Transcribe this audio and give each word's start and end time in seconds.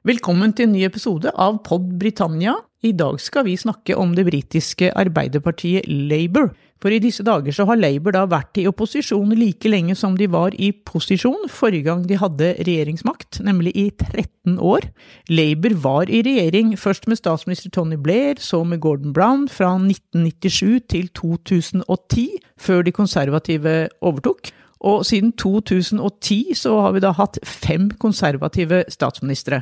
Velkommen 0.00 0.54
til 0.56 0.64
en 0.64 0.70
ny 0.72 0.80
episode 0.86 1.28
av 1.36 1.58
Pod 1.60 1.90
Britannia. 2.00 2.54
I 2.80 2.94
dag 2.96 3.18
skal 3.20 3.44
vi 3.44 3.52
snakke 3.60 3.92
om 4.00 4.14
det 4.16 4.22
britiske 4.24 4.88
arbeiderpartiet 4.96 5.84
Labour. 6.08 6.46
For 6.80 6.88
i 6.88 7.02
disse 7.04 7.20
dager 7.20 7.52
så 7.52 7.66
har 7.68 7.76
Labour 7.76 8.14
da 8.16 8.22
vært 8.24 8.56
i 8.56 8.64
opposisjon 8.64 9.34
like 9.36 9.68
lenge 9.68 9.92
som 10.00 10.14
de 10.16 10.24
var 10.32 10.54
i 10.56 10.70
posisjon 10.72 11.50
forrige 11.52 11.84
gang 11.90 12.06
de 12.08 12.16
hadde 12.16 12.48
regjeringsmakt, 12.64 13.42
nemlig 13.44 13.74
i 13.76 13.90
13 13.92 14.56
år. 14.56 14.86
Labour 15.28 15.76
var 15.84 16.08
i 16.08 16.22
regjering 16.24 16.72
først 16.80 17.04
med 17.04 17.20
statsminister 17.20 17.68
Tony 17.68 17.98
Blair, 18.00 18.40
så 18.40 18.62
med 18.64 18.80
Gordon 18.80 19.12
Brown 19.12 19.50
fra 19.52 19.74
1997 19.76 20.80
til 20.88 21.10
2010, 21.12 22.24
før 22.56 22.88
de 22.88 22.96
konservative 22.96 23.74
overtok. 24.00 24.48
Og 24.80 25.04
siden 25.04 25.36
2010 25.36 26.56
så 26.56 26.78
har 26.86 26.96
vi 26.96 27.04
da 27.04 27.12
hatt 27.20 27.36
fem 27.44 27.90
konservative 28.00 28.86
statsministre. 28.88 29.60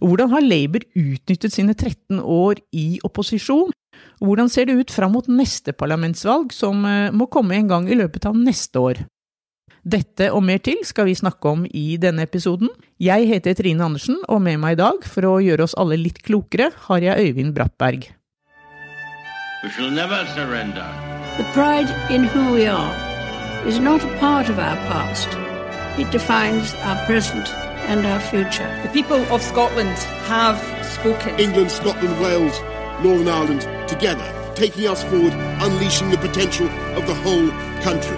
Og 0.00 0.12
hvordan 0.12 0.32
har 0.34 0.44
Labour 0.44 0.86
utnyttet 0.94 1.54
sine 1.54 1.74
13 1.74 2.20
år 2.22 2.62
i 2.72 3.00
opposisjon? 3.06 3.74
Og 4.20 4.30
hvordan 4.30 4.50
ser 4.50 4.68
det 4.68 4.78
ut 4.78 4.94
fram 4.94 5.14
mot 5.14 5.28
neste 5.30 5.74
parlamentsvalg, 5.74 6.52
som 6.54 6.84
eh, 6.86 7.14
må 7.14 7.28
komme 7.30 7.58
en 7.58 7.70
gang 7.70 7.88
i 7.90 7.98
løpet 7.98 8.28
av 8.30 8.36
neste 8.38 8.82
år? 8.82 9.02
Dette 9.88 10.28
og 10.34 10.42
mer 10.44 10.60
til 10.60 10.82
skal 10.84 11.06
vi 11.08 11.16
snakke 11.16 11.48
om 11.48 11.64
i 11.64 11.96
denne 12.00 12.26
episoden. 12.26 12.68
Jeg 13.00 13.28
heter 13.30 13.56
Trine 13.56 13.86
Andersen, 13.86 14.18
og 14.28 14.42
med 14.44 14.58
meg 14.60 14.76
i 14.76 14.80
dag, 14.82 15.06
for 15.06 15.28
å 15.28 15.38
gjøre 15.40 15.64
oss 15.64 15.76
alle 15.78 15.96
litt 16.00 16.20
klokere, 16.26 16.70
har 16.88 17.04
jeg 17.04 17.30
Øyvind 17.30 17.54
Brattberg. 17.56 18.10
We 19.62 19.70
shall 19.70 19.90
never 19.90 20.26
surrender. 20.34 20.86
The 21.38 21.46
pride 21.54 21.90
in 22.10 22.24
who 22.24 22.52
we 22.52 22.66
are 22.66 22.94
is 23.66 23.78
not 23.78 24.04
a 24.04 24.18
part 24.18 24.48
of 24.48 24.58
our 24.58 24.76
past. 24.90 25.28
It 25.98 26.10
defines 26.12 26.74
our 26.84 26.98
present 27.06 27.48
and 27.86 28.06
our 28.06 28.20
future. 28.20 28.68
The 28.82 28.90
people 28.90 29.22
of 29.34 29.42
Scotland 29.42 29.96
have 30.26 30.58
spoken. 30.84 31.38
England, 31.38 31.70
Scotland, 31.70 32.18
Wales, 32.20 32.60
Northern 33.02 33.28
Ireland 33.28 33.62
together, 33.88 34.26
taking 34.54 34.86
us 34.88 35.04
forward, 35.04 35.34
unleashing 35.62 36.10
the 36.10 36.18
potential 36.18 36.68
of 36.98 37.06
the 37.06 37.14
whole 37.14 37.50
country. 37.82 38.16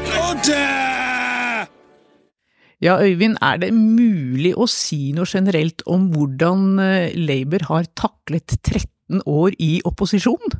Ja, 2.80 2.96
Øyvind, 2.96 3.36
er 3.44 3.58
det 3.60 3.74
mulig 3.76 4.54
å 4.56 4.64
si 4.64 5.12
noe 5.12 5.28
generelt 5.28 5.82
om 5.84 6.06
hvordan 6.14 6.78
eh, 6.80 7.12
Labour 7.12 7.66
har 7.68 7.84
taklet 7.92 8.56
13 8.64 9.20
år 9.28 9.52
i 9.60 9.82
opposisjon? 9.84 10.56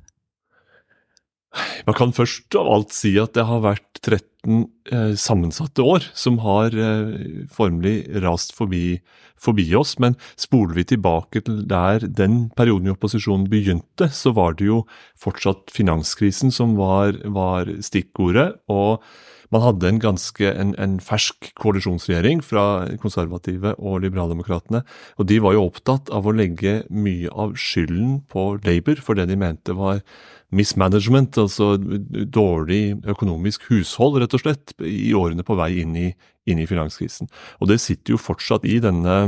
Man 1.86 1.96
kan 1.98 2.12
først 2.14 2.54
av 2.58 2.68
alt 2.70 2.94
si 2.94 3.16
at 3.20 3.34
det 3.34 3.46
har 3.48 3.62
vært 3.64 4.00
13 4.00 4.68
eh, 4.92 5.14
sammensatte 5.18 5.82
år 5.82 6.06
som 6.16 6.38
har 6.44 6.74
eh, 6.76 7.46
formelig 7.50 7.96
rast 8.22 8.54
forbi, 8.56 9.00
forbi, 9.40 9.66
oss. 9.78 9.96
Men 10.02 10.16
spoler 10.40 10.78
vi 10.78 10.86
tilbake 10.92 11.42
til 11.46 11.64
der 11.70 12.06
den 12.06 12.44
perioden 12.56 12.90
i 12.90 12.94
opposisjonen 12.94 13.48
begynte, 13.50 14.10
så 14.14 14.34
var 14.36 14.56
det 14.58 14.70
jo 14.70 14.84
fortsatt 15.18 15.74
finanskrisen 15.74 16.54
som 16.54 16.78
var, 16.78 17.18
var 17.26 17.72
stikkordet. 17.82 18.52
og 18.70 19.02
man 19.50 19.64
hadde 19.64 19.88
en 19.88 20.00
ganske 20.02 20.50
en, 20.50 20.74
en 20.78 20.98
fersk 21.02 21.50
koalisjonsregjering 21.58 22.42
fra 22.46 22.64
konservative 23.02 23.74
og 23.78 24.00
liberaldemokratene. 24.04 24.82
Og 25.18 25.26
de 25.30 25.40
var 25.42 25.56
jo 25.56 25.66
opptatt 25.66 26.10
av 26.14 26.28
å 26.28 26.34
legge 26.34 26.80
mye 26.90 27.30
av 27.34 27.56
skylden 27.58 28.20
på 28.30 28.52
Labour 28.64 29.02
for 29.02 29.18
det 29.18 29.26
de 29.30 29.38
mente 29.40 29.74
var 29.76 30.04
mismanagement, 30.54 31.38
altså 31.38 31.76
dårlig 31.78 32.96
økonomisk 33.10 33.68
hushold, 33.70 34.18
rett 34.22 34.34
og 34.34 34.42
slett, 34.42 34.74
i 34.82 35.12
årene 35.14 35.46
på 35.46 35.58
vei 35.58 35.76
inn 35.82 35.94
i, 35.98 36.08
inn 36.50 36.62
i 36.62 36.66
finanskrisen. 36.66 37.30
Og 37.62 37.70
det 37.70 37.78
sitter 37.82 38.16
jo 38.16 38.22
fortsatt 38.22 38.66
i 38.66 38.80
denne 38.82 39.20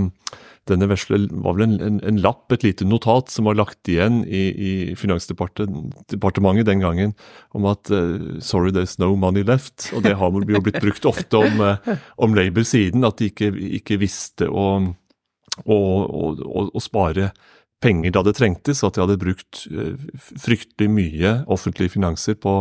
denne 0.71 0.87
vesle 0.91 1.19
var 1.43 1.57
vel 1.57 1.65
en, 1.67 1.77
en, 1.83 1.97
en, 2.07 2.19
lapp, 2.23 2.53
et 2.55 2.63
lite 2.63 2.87
notat, 2.87 3.33
som 3.33 3.49
var 3.49 3.59
lagt 3.59 3.89
igjen 3.91 4.21
i, 4.25 4.43
i 4.53 4.73
Finansdepartementet 4.99 6.69
den 6.69 6.85
gangen 6.85 7.17
om 7.57 7.67
at 7.71 7.91
uh, 7.91 8.39
'sorry, 8.39 8.71
there's 8.71 8.95
no 9.03 9.17
money 9.17 9.43
left'. 9.43 9.91
Og 9.97 10.07
det 10.07 10.15
har 10.21 10.31
jo 10.31 10.63
blitt 10.63 10.79
brukt 10.83 11.09
ofte 11.09 11.43
om, 11.43 11.61
uh, 11.61 11.97
om 12.17 12.37
Labour-siden, 12.39 13.03
at 13.09 13.19
de 13.19 13.33
ikke, 13.33 13.51
ikke 13.83 13.99
visste 14.03 14.47
å, 14.47 14.69
å, 15.67 15.79
å, 15.79 16.69
å 16.71 16.83
spare 16.83 17.33
penger 17.83 18.15
da 18.15 18.23
det 18.27 18.37
trengtes, 18.39 18.83
at 18.87 18.97
de 18.97 19.03
hadde 19.03 19.21
brukt 19.21 19.65
eh, 19.71 19.95
fryktelig 20.45 20.91
mye 20.93 21.33
offentlige 21.51 21.97
finanser 21.97 22.39
på, 22.39 22.61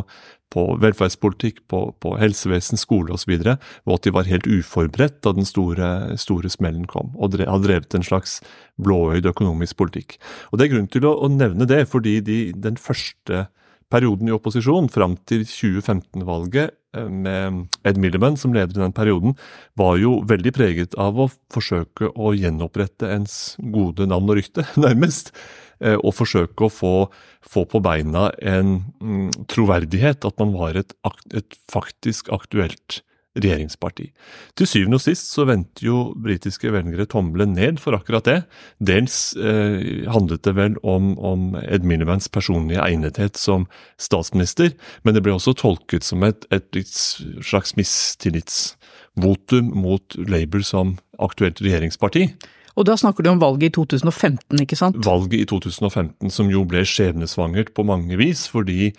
på 0.51 0.66
velferdspolitikk, 0.84 1.63
på, 1.72 1.84
på, 2.03 2.16
helsevesen, 2.19 2.79
skole 2.79 3.16
osv., 3.16 3.34
og, 3.39 3.69
og 3.88 3.95
at 3.95 4.07
de 4.07 4.16
var 4.16 4.28
helt 4.28 4.50
uforberedt 4.50 5.22
da 5.23 5.34
den 5.38 5.47
store, 5.47 5.91
store 6.19 6.51
smellen 6.51 6.89
kom, 6.91 7.13
og 7.16 7.38
drev, 7.38 7.47
har 7.47 7.63
drevet 7.63 7.95
en 7.97 8.06
slags 8.06 8.39
blåøyd 8.81 9.29
økonomisk 9.31 9.79
politikk. 9.79 10.17
Og 10.51 10.59
Det 10.59 10.67
er 10.67 10.75
grunn 10.75 10.91
til 10.91 11.07
å, 11.07 11.16
å 11.23 11.31
nevne 11.31 11.67
det, 11.69 11.85
fordi 11.91 12.19
de, 12.25 12.39
den 12.57 12.79
første 12.79 13.47
perioden 13.91 14.29
i 14.29 14.35
opposisjon, 14.35 14.89
fram 14.91 15.17
til 15.28 15.44
2015-valget, 15.47 16.75
eh, 16.95 17.07
med 17.07 17.81
Ed 17.88 18.00
Milliman 18.00 18.38
som 18.39 18.56
leder 18.56 18.78
i 18.78 18.83
den 18.83 18.95
perioden, 18.95 19.35
var 19.79 20.00
jo 20.00 20.19
veldig 20.28 20.53
preget 20.56 20.95
av 21.00 21.19
å 21.19 21.29
forsøke 21.53 22.12
å 22.16 22.35
gjenopprette 22.38 23.12
ens 23.12 23.56
gode 23.59 24.07
navn 24.09 24.31
og 24.31 24.39
rykte, 24.39 24.68
nærmest. 24.85 25.33
Eh, 25.81 25.97
og 25.97 26.14
forsøke 26.14 26.68
å 26.68 26.74
få, 26.74 26.96
få 27.42 27.66
på 27.69 27.81
beina 27.81 28.30
en 28.38 28.81
mm, 29.02 29.47
troverdighet, 29.50 30.28
at 30.28 30.38
man 30.42 30.53
var 30.53 30.78
et, 30.78 30.94
et 31.34 31.58
faktisk 31.72 32.30
aktuelt 32.36 33.02
regjeringsparti. 33.40 34.09
Til 34.59 34.68
syvende 34.68 35.00
og 35.00 35.03
sist 35.06 35.31
så 35.31 35.46
vendte 35.47 35.86
jo 35.86 36.12
britiske 36.19 36.69
velgere 36.74 37.08
tommelen 37.09 37.56
ned 37.56 37.80
for 37.81 37.96
akkurat 37.96 38.28
det. 38.28 38.38
Dels 38.84 39.31
eh, 39.40 40.06
handlet 40.12 40.44
det 40.46 40.53
vel 40.59 40.78
om, 40.84 41.16
om 41.18 41.56
Ed 41.64 41.88
Miliband's 41.88 42.30
personlige 42.30 42.84
egnethet 42.84 43.40
som 43.40 43.66
statsminister, 43.98 44.75
men 45.02 45.18
det 45.18 45.25
ble 45.25 45.34
også 45.38 45.56
tolket 45.58 46.06
som 46.06 46.28
et, 46.28 46.46
et 46.53 46.81
slags 46.86 47.74
mistillitsvotum 47.80 49.74
mot 49.81 50.19
Labour 50.28 50.68
som 50.68 50.98
aktuelt 51.18 51.63
regjeringsparti. 51.63 52.28
Og 52.79 52.87
da 52.87 52.95
snakker 52.99 53.25
du 53.25 53.31
om 53.33 53.41
valget 53.41 53.71
i 53.71 53.75
2015, 53.75 54.61
ikke 54.63 54.77
sant? 54.79 54.99
Valget 55.05 55.43
i 55.43 55.47
2015 55.49 56.31
som 56.33 56.51
jo 56.51 56.63
ble 56.67 56.83
skjebnesvangert 56.87 57.73
på 57.75 57.85
mange 57.87 58.19
vis, 58.19 58.45
fordi 58.51 58.91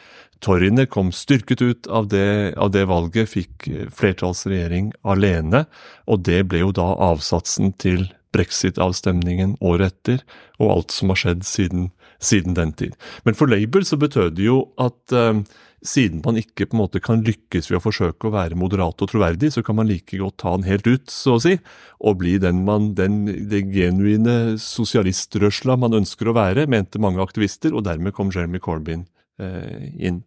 Torryene 0.43 0.89
kom 0.91 1.13
styrket 1.15 1.63
ut 1.63 1.87
av 1.87 2.09
det, 2.11 2.55
av 2.59 2.73
det, 2.75 2.83
valget, 2.91 3.31
fikk 3.31 3.69
flertallsregjering 3.95 4.91
alene, 5.07 5.65
og 6.11 6.25
det 6.27 6.43
ble 6.51 6.65
jo 6.65 6.73
da 6.75 6.89
avsatsen 7.13 7.71
til 7.79 8.09
brexit-avstemningen 8.35 9.57
året 9.63 9.93
etter, 9.93 10.25
og 10.59 10.73
alt 10.77 10.95
som 10.95 11.13
har 11.13 11.21
skjedd 11.21 11.45
siden, 11.47 11.91
siden 12.23 12.57
den 12.59 12.73
tid. 12.75 12.97
Men 13.27 13.39
for 13.39 13.51
Labour 13.51 13.87
så 13.87 13.99
betød 14.01 14.35
det 14.39 14.49
jo 14.49 14.65
at 14.83 15.15
uh, 15.15 15.45
siden 15.87 16.21
man 16.25 16.39
ikke 16.39 16.69
på 16.69 16.77
en 16.77 16.83
måte 16.83 17.01
kan 17.03 17.25
lykkes 17.27 17.71
ved 17.71 17.81
å 17.81 17.85
forsøke 17.85 18.29
å 18.29 18.35
være 18.35 18.59
moderat 18.59 19.03
og 19.03 19.11
troverdig, 19.11 19.53
så 19.55 19.65
kan 19.67 19.79
man 19.81 19.91
like 19.91 20.19
godt 20.21 20.39
ta 20.43 20.57
den 20.57 20.69
helt 20.69 20.87
ut, 20.87 21.11
så 21.11 21.39
å 21.39 21.43
si, 21.43 21.57
og 22.03 22.21
bli 22.21 22.37
den 22.43 22.63
man, 22.67 22.93
den, 22.99 23.25
det 23.51 23.65
genuine 23.73 24.59
sosialistrørsla 24.63 25.79
man 25.81 25.99
ønsker 26.03 26.31
å 26.31 26.37
være, 26.39 26.69
mente 26.71 27.03
mange 27.03 27.23
aktivister, 27.25 27.75
og 27.75 27.87
dermed 27.89 28.15
kom 28.15 28.31
Jeremy 28.35 28.63
Corbyn 28.63 29.07
Eh, 29.41 29.93
inn. 30.09 30.23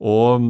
Og 0.00 0.46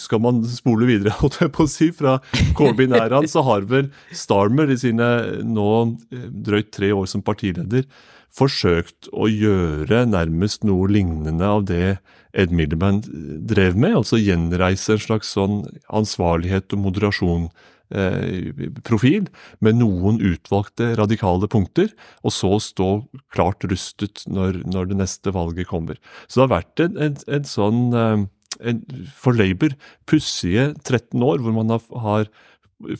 skal 0.00 0.20
man 0.22 0.40
spole 0.50 0.88
videre, 0.88 1.14
holdt 1.20 1.40
jeg 1.42 1.52
på 1.54 1.64
å 1.64 1.70
si, 1.70 1.90
fra 1.94 2.18
Corbyn-æraen, 2.58 3.28
så 3.30 3.44
har 3.46 3.66
vel 3.70 3.92
Starmer 4.10 4.72
i 4.74 4.78
sine 4.80 5.08
nå 5.46 5.68
eh, 6.10 6.26
drøyt 6.48 6.72
tre 6.74 6.90
år 6.94 7.06
som 7.10 7.24
partileder 7.24 7.86
forsøkt 8.34 9.08
å 9.12 9.28
gjøre 9.30 10.04
nærmest 10.08 10.66
noe 10.68 10.90
lignende 10.92 11.46
av 11.46 11.66
det 11.70 11.98
Ed 12.36 12.52
Miliband 12.54 13.08
drev 13.48 13.78
med, 13.78 13.96
altså 14.02 14.20
gjenreise 14.20 14.94
en 14.94 15.02
slags 15.02 15.32
sånn 15.34 15.62
ansvarlighet 15.88 16.76
og 16.76 16.84
moderasjon 16.84 17.48
Eh, 17.88 18.52
profil 18.84 19.30
med 19.64 19.78
noen 19.80 20.18
utvalgte 20.20 20.90
radikale 20.98 21.48
punkter, 21.48 21.88
og 22.20 22.34
så 22.36 22.50
stå 22.60 22.88
klart 23.32 23.64
rustet 23.64 24.26
når, 24.28 24.60
når 24.68 24.90
det 24.90 24.98
neste 25.00 25.32
valget 25.32 25.70
kommer. 25.70 25.96
Så 26.28 26.42
det 26.42 26.44
har 26.44 26.52
vært 26.52 26.82
en, 26.84 26.98
en, 27.06 27.16
en 27.38 27.48
sånn 27.48 27.80
eh, 27.96 28.26
en, 28.68 28.82
for 29.16 29.38
Labour 29.38 29.72
pussige 30.08 30.74
13 30.84 31.24
år 31.24 31.40
hvor 31.40 31.56
man 31.56 31.72
har, 31.72 31.88
har 32.04 32.28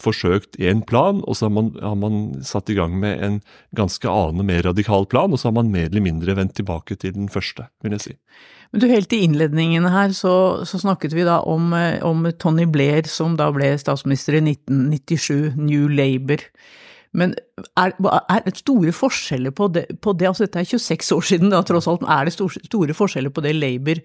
forsøkt 0.02 0.58
én 0.58 0.80
plan, 0.86 1.20
og 1.22 1.36
så 1.38 1.46
har 1.46 1.54
man, 1.54 1.70
har 1.80 1.96
man, 1.98 2.18
satt 2.46 2.70
i 2.72 2.76
gang 2.78 2.96
med 2.98 3.22
en 3.22 3.40
ganske 3.78 4.10
annen 4.10 4.46
mer 4.48 4.64
radikal 4.66 5.06
plan, 5.06 5.32
og 5.32 5.40
så 5.40 5.48
har 5.48 5.58
man 5.60 5.70
mer 5.72 5.86
eller 5.90 6.04
mindre 6.04 6.34
vendt 6.38 6.56
tilbake 6.58 6.98
til 6.98 7.14
den 7.14 7.28
første, 7.32 7.68
vil 7.84 7.94
jeg 7.94 8.04
si. 8.04 8.16
Men 8.72 8.82
du, 8.82 8.88
helt 8.90 9.14
i 9.16 9.22
innledningen 9.24 9.86
her 9.88 10.12
så, 10.16 10.34
så 10.68 10.80
snakket 10.82 11.14
vi 11.16 11.24
da 11.24 11.38
om, 11.48 11.70
eh, 11.76 12.02
om, 12.04 12.26
Tony 12.36 12.66
Blair, 12.68 13.06
som 13.08 13.38
da 13.38 13.48
ble 13.54 13.70
statsminister 13.80 14.36
i 14.36 14.42
1997, 14.44 15.56
New 15.56 15.88
Labour. 15.88 16.42
Men 17.16 17.34
er, 17.80 17.94
er 17.96 18.42
det 18.44 18.58
store 18.60 18.92
forskjeller 18.92 19.54
på 19.56 19.70
det, 19.72 19.86
på 20.04 20.12
det, 20.18 20.28
altså 20.28 20.44
dette 20.46 20.60
er 20.60 20.68
26 20.68 21.16
år 21.16 21.28
siden, 21.30 21.52
da 21.54 21.62
tross 21.66 21.88
alt, 21.90 22.04
er 22.04 22.28
det 22.28 22.34
store, 22.36 22.64
store 22.68 22.96
forskjeller 22.96 23.32
på 23.32 23.44
det 23.44 23.54
Labour 23.56 24.02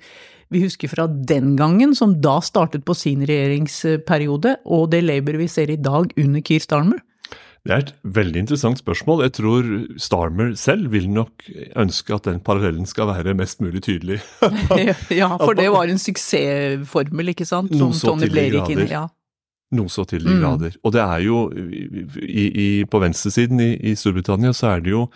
vi 0.53 0.61
husker 0.61 0.91
fra 0.91 1.07
den 1.07 1.55
gangen, 1.57 1.95
som 1.97 2.19
da 2.21 2.37
startet 2.45 2.85
på 2.85 2.93
sin 2.97 3.23
regjeringsperiode, 3.25 4.57
og 4.69 4.91
det 4.93 5.01
Labour 5.05 5.39
vi 5.41 5.49
ser 5.49 5.71
i 5.73 5.79
dag 5.81 6.13
under 6.19 6.45
Keir 6.45 6.61
Starmer? 6.63 7.01
Det 7.63 7.71
er 7.71 7.83
et 7.85 7.91
veldig 8.03 8.41
interessant 8.43 8.79
spørsmål. 8.81 9.21
Jeg 9.23 9.33
tror 9.37 9.67
Starmer 10.03 10.49
selv 10.59 10.91
vil 10.91 11.07
nok 11.09 11.45
ønske 11.79 12.11
at 12.11 12.25
den 12.27 12.41
parallellen 12.43 12.85
skal 12.85 13.07
være 13.07 13.37
mest 13.39 13.63
mulig 13.63 13.85
tydelig. 13.85 14.19
ja, 15.21 15.29
for 15.39 15.55
det 15.55 15.69
var 15.71 15.87
en 15.87 16.01
suksessformel, 16.01 17.31
ikke 17.31 17.47
sant? 17.47 17.71
Som 17.71 17.93
Noe 17.93 17.95
så 17.95 18.11
Tony 18.11 18.27
Blair 18.33 18.59
gikk 18.59 18.73
inn 18.75 18.83
i. 18.83 18.89
Ja. 18.91 19.05
Noe 19.73 19.89
så 19.89 20.05
til 20.07 20.23
de 20.23 20.33
Mm. 20.33 20.41
grader. 20.41 20.75
Og 20.83 20.91
det 20.95 21.01
er 21.01 21.19
jo 21.25 21.49
i, 21.51 22.45
i, 22.65 22.67
På 22.85 22.99
venstresiden 23.03 23.59
i, 23.59 23.71
i 23.91 23.95
Storbritannia 23.95 24.53
så 24.53 24.75
er 24.75 24.83
det 24.85 24.93
jo 24.93 25.07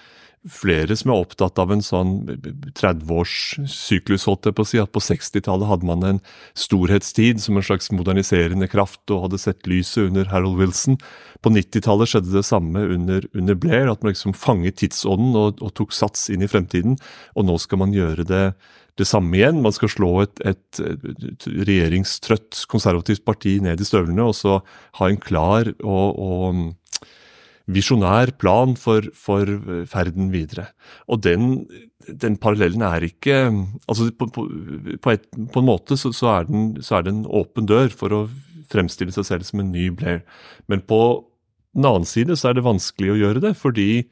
flere 0.47 0.95
som 0.95 1.11
er 1.11 1.19
opptatt 1.25 1.57
av 1.59 1.71
en 1.73 1.81
sånn 1.83 2.11
30-årssyklus, 2.77 4.25
holdt 4.29 4.47
jeg 4.47 4.55
på 4.55 4.63
å 4.63 4.69
si. 4.69 4.79
At 4.79 4.93
på 4.95 5.01
60-tallet 5.03 5.67
hadde 5.67 5.87
man 5.89 6.05
en 6.07 6.21
storhetstid 6.57 7.41
som 7.43 7.57
en 7.59 7.65
slags 7.65 7.91
moderniserende 7.91 8.69
kraft 8.71 9.01
og 9.11 9.25
hadde 9.27 9.41
sett 9.41 9.67
lyset 9.69 10.07
under 10.09 10.29
Harold 10.31 10.59
Wilson. 10.61 10.99
På 11.43 11.51
90-tallet 11.53 12.11
skjedde 12.13 12.35
det 12.37 12.45
samme 12.47 12.85
under, 12.95 13.27
under 13.37 13.55
Blair, 13.59 13.91
at 13.91 14.03
man 14.03 14.13
liksom 14.13 14.35
fanget 14.37 14.79
tidsånden 14.81 15.35
og, 15.37 15.61
og 15.61 15.73
tok 15.77 15.95
sats 15.95 16.29
inn 16.33 16.45
i 16.45 16.51
fremtiden. 16.51 16.97
Og 17.35 17.47
nå 17.49 17.57
skal 17.61 17.83
man 17.83 17.95
gjøre 17.95 18.27
det, 18.27 18.45
det 18.97 19.07
samme 19.07 19.37
igjen. 19.37 19.61
Man 19.63 19.75
skal 19.75 19.91
slå 19.93 20.11
et, 20.23 20.41
et, 20.47 20.81
et 20.81 21.47
regjeringstrøtt 21.67 22.65
konservativt 22.71 23.23
parti 23.27 23.57
ned 23.63 23.81
i 23.81 23.87
støvlene, 23.87 24.25
og 24.25 24.35
så 24.37 24.59
ha 24.99 25.09
en 25.09 25.21
klar 25.21 25.69
og, 25.83 26.17
og 26.17 26.97
visjonær 27.67 28.31
plan 28.39 28.75
for, 28.79 29.09
for 29.15 29.49
ferden 29.91 30.31
videre. 30.31 30.69
Og 31.11 31.21
den, 31.25 31.65
den 32.07 32.37
parallellen 32.39 32.83
er 32.87 33.03
ikke 33.09 33.39
altså 33.87 34.09
På, 34.17 34.29
på, 34.31 34.47
på, 35.03 35.11
et, 35.11 35.27
på 35.53 35.61
en 35.61 35.67
måte 35.67 35.97
så, 35.99 36.13
så, 36.15 36.31
er 36.39 36.47
den, 36.47 36.69
så 36.81 36.97
er 36.97 37.07
det 37.07 37.13
en 37.13 37.25
åpen 37.27 37.67
dør 37.67 37.91
for 37.91 38.15
å 38.15 38.21
fremstille 38.71 39.13
seg 39.15 39.27
selv 39.27 39.47
som 39.47 39.61
en 39.63 39.71
ny 39.71 39.89
Blair. 39.95 40.23
Men 40.67 40.81
på 40.83 41.01
den 41.75 41.85
annen 41.87 42.07
side 42.07 42.35
så 42.39 42.49
er 42.49 42.57
det 42.57 42.67
vanskelig 42.67 43.13
å 43.13 43.19
gjøre 43.19 43.43
det, 43.43 43.53
fordi 43.59 44.07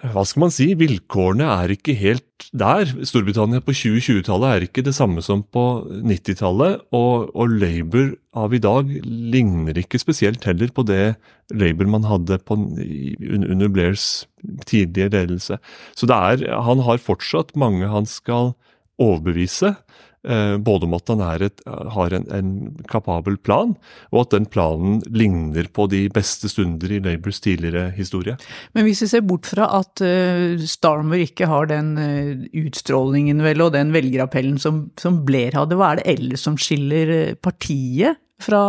hva 0.00 0.22
skal 0.24 0.46
man 0.46 0.52
si, 0.54 0.70
vilkårene 0.80 1.44
er 1.60 1.74
ikke 1.74 1.92
helt 1.98 2.46
der. 2.56 2.88
Storbritannia 3.04 3.60
på 3.64 3.74
2020-tallet 3.76 4.54
er 4.54 4.64
ikke 4.64 4.84
det 4.86 4.94
samme 4.96 5.20
som 5.24 5.42
på 5.44 5.64
90-tallet, 5.90 6.86
og, 6.96 7.28
og 7.36 7.52
Labour 7.52 8.14
av 8.40 8.54
i 8.56 8.62
dag 8.62 8.88
ligner 9.04 9.76
ikke 9.76 10.00
spesielt 10.00 10.46
heller 10.48 10.72
på 10.72 10.86
det 10.88 11.18
Labour 11.52 11.90
man 11.92 12.08
hadde 12.08 12.38
på, 12.46 12.56
under 12.56 13.68
Blairs 13.68 14.24
tidlige 14.70 15.10
ledelse. 15.12 15.60
Så 15.98 16.08
er, 16.08 16.46
han 16.48 16.84
har 16.86 17.02
fortsatt 17.04 17.52
mange 17.58 17.90
han 17.90 18.08
skal 18.08 18.54
overbevise, 19.00 19.74
både 20.20 20.84
om 20.84 20.94
at 20.96 21.08
han 21.08 21.22
et, 21.40 21.62
har 21.64 22.12
en, 22.12 22.26
en 22.34 22.50
kapabel 22.90 23.38
plan, 23.40 23.72
og 24.12 24.18
at 24.20 24.34
den 24.34 24.46
planen 24.52 24.98
ligner 25.08 25.70
på 25.72 25.86
de 25.88 26.02
beste 26.12 26.50
stunder 26.52 26.92
i 26.92 27.00
Labours 27.00 27.40
tidligere 27.40 27.88
historie. 27.96 28.36
Men 28.76 28.84
hvis 28.84 29.02
vi 29.04 29.10
ser 29.14 29.24
bort 29.26 29.48
fra 29.48 29.70
at 29.80 30.02
uh, 30.04 30.60
Starmer 30.60 31.24
ikke 31.24 31.48
har 31.50 31.70
den 31.70 31.92
uh, 31.96 32.46
utstrålingen 32.66 33.42
vel, 33.44 33.64
og 33.64 33.74
den 33.76 33.94
velgerappellen 33.96 34.58
som, 34.60 34.88
som 35.00 35.22
Blair 35.26 35.56
hadde, 35.56 35.78
hva 35.78 35.94
er 35.94 36.02
det 36.02 36.10
ellers 36.18 36.44
som 36.46 36.58
skiller 36.60 37.14
eh, 37.14 37.38
partiet 37.40 38.20
fra 38.42 38.62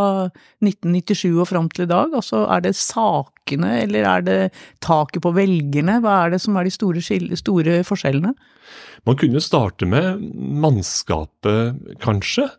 1997 0.63 1.39
og 1.41 1.47
fram 1.49 1.69
til 1.71 1.85
i 1.85 1.91
dag? 1.91 2.13
Altså, 2.17 2.43
er 2.51 2.63
det 2.65 2.75
sakene, 2.79 3.73
eller 3.83 4.07
er 4.07 4.25
det 4.27 4.39
taket 4.83 5.23
på 5.25 5.33
velgerne? 5.35 5.99
Hva 6.03 6.17
er 6.25 6.35
det 6.35 6.41
som 6.43 6.57
er 6.59 6.67
de 6.67 6.75
store, 6.75 7.03
store 7.39 7.81
forskjellene? 7.87 8.35
Man 9.07 9.17
kunne 9.17 9.41
starte 9.41 9.87
med 9.89 10.21
mannskapet, 10.61 11.79
kanskje. 12.03 12.49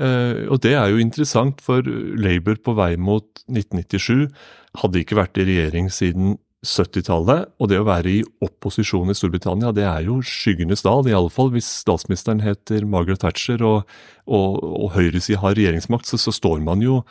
Eh, 0.00 0.48
og 0.48 0.62
det 0.64 0.72
er 0.78 0.88
jo 0.88 1.02
interessant, 1.02 1.60
for 1.60 1.84
Labour 1.84 2.58
på 2.64 2.74
vei 2.78 2.94
mot 2.96 3.28
1997 3.50 4.32
hadde 4.80 5.02
ikke 5.02 5.18
vært 5.18 5.38
i 5.38 5.46
regjering 5.48 5.90
siden 5.92 6.38
70-tallet. 6.62 7.50
Og 7.58 7.70
det 7.70 7.80
å 7.80 7.88
være 7.88 8.12
i 8.12 8.22
opposisjon 8.44 9.10
i 9.10 9.16
Storbritannia, 9.18 9.72
det 9.74 9.86
er 9.88 10.06
jo 10.06 10.20
skyggenes 10.26 10.84
dal. 10.86 11.06
I 11.08 11.16
alle 11.18 11.32
fall 11.32 11.52
hvis 11.54 11.68
statsministeren 11.82 12.42
heter 12.44 12.86
Margaret 12.88 13.22
Thatcher 13.24 13.62
og, 13.66 13.90
og, 14.26 14.62
og 14.62 14.94
høyresida 14.96 15.42
har 15.42 15.58
regjeringsmakt, 15.58 16.08
så, 16.08 16.20
så 16.20 16.34
står 16.34 16.64
man 16.64 16.84
jo 16.84 17.02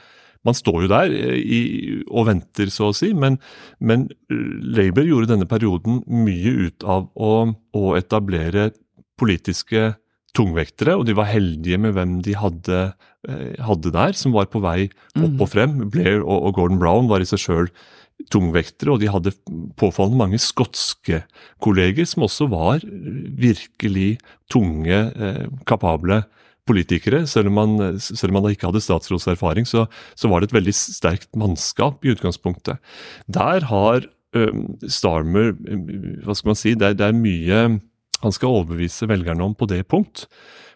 man 0.41 0.57
står 0.57 0.85
jo 0.85 0.89
der 0.89 1.11
eh, 1.13 1.37
i, 1.37 1.61
og 2.09 2.25
venter, 2.31 2.71
så 2.73 2.89
å 2.89 2.95
si, 2.97 3.11
men, 3.13 3.37
men 3.77 4.07
Labour 4.31 5.05
gjorde 5.05 5.35
denne 5.35 5.45
perioden 5.49 6.01
mye 6.09 6.53
ut 6.65 6.85
av 6.87 7.11
å, 7.13 7.33
å 7.77 7.91
etablere 7.99 8.71
politiske 9.21 9.91
tungvektere, 10.37 10.95
og 10.97 11.05
de 11.07 11.15
var 11.17 11.29
heldige 11.29 11.77
med 11.81 11.95
hvem 11.97 12.19
de 12.25 12.35
hadde, 12.39 12.81
eh, 13.27 13.57
hadde 13.61 13.93
der, 13.93 14.17
som 14.17 14.33
var 14.33 14.49
på 14.51 14.63
vei 14.63 14.87
opp 15.19 15.43
og 15.43 15.49
frem. 15.51 15.77
Blair 15.91 16.23
og, 16.23 16.37
og 16.47 16.55
Gordon 16.57 16.81
Brown 16.81 17.11
var 17.11 17.21
i 17.21 17.29
seg 17.29 17.43
sjøl 17.43 17.69
tungvektere, 18.31 18.93
og 18.93 19.01
de 19.01 19.09
hadde 19.11 19.33
påfallende 19.79 20.19
mange 20.19 20.39
skotske 20.41 21.23
kolleger 21.63 22.07
som 22.09 22.27
også 22.27 22.47
var 22.51 22.85
virkelig 22.85 24.19
tunge, 24.51 24.99
eh, 25.15 25.45
kapable 25.65 26.21
politikere. 26.67 27.25
Selv 27.27 27.49
om, 27.51 27.57
man, 27.57 27.99
selv 27.99 28.31
om 28.31 28.41
man 28.41 28.51
ikke 28.53 28.69
hadde 28.69 28.83
statsrådserfaring, 28.83 29.67
så, 29.67 29.87
så 30.15 30.29
var 30.31 30.41
det 30.41 30.51
et 30.51 30.57
veldig 30.59 30.75
sterkt 30.77 31.31
mannskap 31.37 32.05
i 32.05 32.13
utgangspunktet. 32.13 32.81
Der 33.27 33.65
har 33.71 34.05
øhm, 34.37 34.67
Starmer 34.87 35.55
Hva 36.23 36.35
skal 36.37 36.53
man 36.53 36.59
si? 36.59 36.75
Det 36.77 36.95
det 36.99 37.07
er 37.07 37.17
mye 37.17 37.63
han 38.21 38.33
skal 38.35 38.53
overbevise 38.53 39.09
velgerne 39.09 39.43
om 39.47 39.55
på 39.57 39.67
det 39.69 39.81
punkt. 39.89 40.27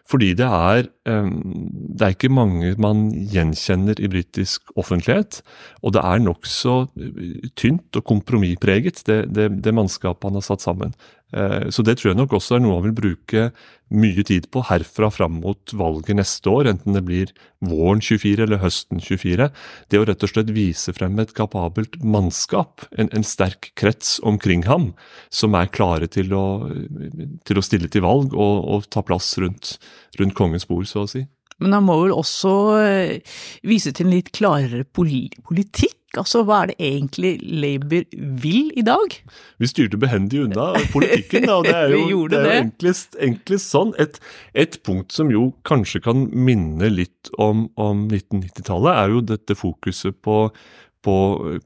Fordi 0.06 0.32
det 0.38 0.46
er, 0.46 0.88
det 1.06 2.02
er 2.02 2.14
ikke 2.14 2.32
mange 2.34 2.72
man 2.82 3.06
gjenkjenner 3.14 4.00
i 4.02 4.08
britisk 4.10 4.72
offentlighet. 4.78 5.40
Og 5.86 5.94
det 5.94 6.02
er 6.02 6.24
nokså 6.24 6.78
øh, 6.98 7.50
tynt 7.54 7.98
og 7.98 8.06
kompromisspreget, 8.10 9.04
det, 9.06 9.20
det, 9.34 9.50
det 9.62 9.74
mannskapet 9.76 10.28
han 10.28 10.40
har 10.40 10.46
satt 10.46 10.66
sammen. 10.66 10.96
Eh, 11.34 11.70
Så 11.70 11.82
det 11.82 11.98
tror 11.98 12.12
jeg 12.12 12.20
nok 12.20 12.36
også 12.38 12.56
er 12.56 12.62
noe 12.62 12.78
han 12.78 12.86
vil 12.88 12.98
bruke 13.00 13.50
mye 13.90 14.22
tid 14.26 14.48
på 14.50 14.64
herfra 14.66 15.10
fram 15.14 15.40
mot 15.42 15.72
valget 15.78 16.18
neste 16.18 16.50
år, 16.50 16.66
enten 16.72 16.96
det 16.96 17.04
blir 17.06 17.30
våren 17.62 18.00
24 18.02 18.42
eller 18.42 18.58
høsten 18.62 18.98
24. 19.02 19.48
Det 19.90 20.00
å 20.00 20.06
rett 20.06 20.24
og 20.26 20.32
slett 20.32 20.50
vise 20.54 20.94
frem 20.94 21.18
et 21.22 21.34
kapabelt 21.36 21.98
mannskap, 22.02 22.86
en, 22.98 23.10
en 23.14 23.26
sterk 23.26 23.70
krets 23.78 24.16
omkring 24.26 24.64
ham, 24.66 24.92
som 25.30 25.54
er 25.54 25.70
klare 25.70 26.10
til 26.10 26.34
å, 26.34 26.46
til 27.46 27.58
å 27.58 27.64
stille 27.64 27.90
til 27.90 28.02
valg 28.06 28.34
og, 28.34 28.56
og 28.66 28.90
ta 28.90 29.04
plass 29.06 29.36
rundt, 29.42 29.76
rundt 30.18 30.34
kongens 30.38 30.66
bord, 30.66 30.86
så 30.96 31.06
å 31.06 31.12
si. 31.12 31.26
Men 31.62 31.72
han 31.72 31.86
må 31.86 32.00
vel 32.02 32.12
også 32.12 32.54
eh, 32.82 33.36
vise 33.66 33.92
til 33.96 34.08
en 34.08 34.16
litt 34.18 34.32
klarere 34.36 34.84
politikk? 34.96 35.94
Altså, 36.16 36.42
hva 36.48 36.62
er 36.62 36.70
det 36.70 36.76
egentlig 36.80 37.32
Labour 37.44 38.04
vil 38.40 38.70
i 38.78 38.84
dag? 38.84 39.16
Vi 39.60 39.68
styrte 39.68 39.98
behendig 40.00 40.46
unna 40.46 40.70
politikken, 40.92 41.44
da, 41.48 41.58
og 41.58 41.68
det 41.68 41.74
er 41.76 41.92
jo, 42.12 42.22
det 42.32 42.40
er 42.40 42.46
jo 42.46 42.62
enklest, 42.62 43.18
enklest 43.20 43.72
sånn. 43.72 43.92
Et, 44.00 44.16
et 44.56 44.78
punkt 44.86 45.12
som 45.12 45.32
jo 45.32 45.50
kanskje 45.68 46.00
kan 46.06 46.26
minne 46.32 46.88
litt 46.92 47.32
om, 47.42 47.66
om 47.80 48.06
1990-tallet, 48.08 48.92
er 48.92 49.12
jo 49.16 49.24
dette 49.32 49.56
fokuset 49.58 50.16
på, 50.24 50.38
på 51.04 51.16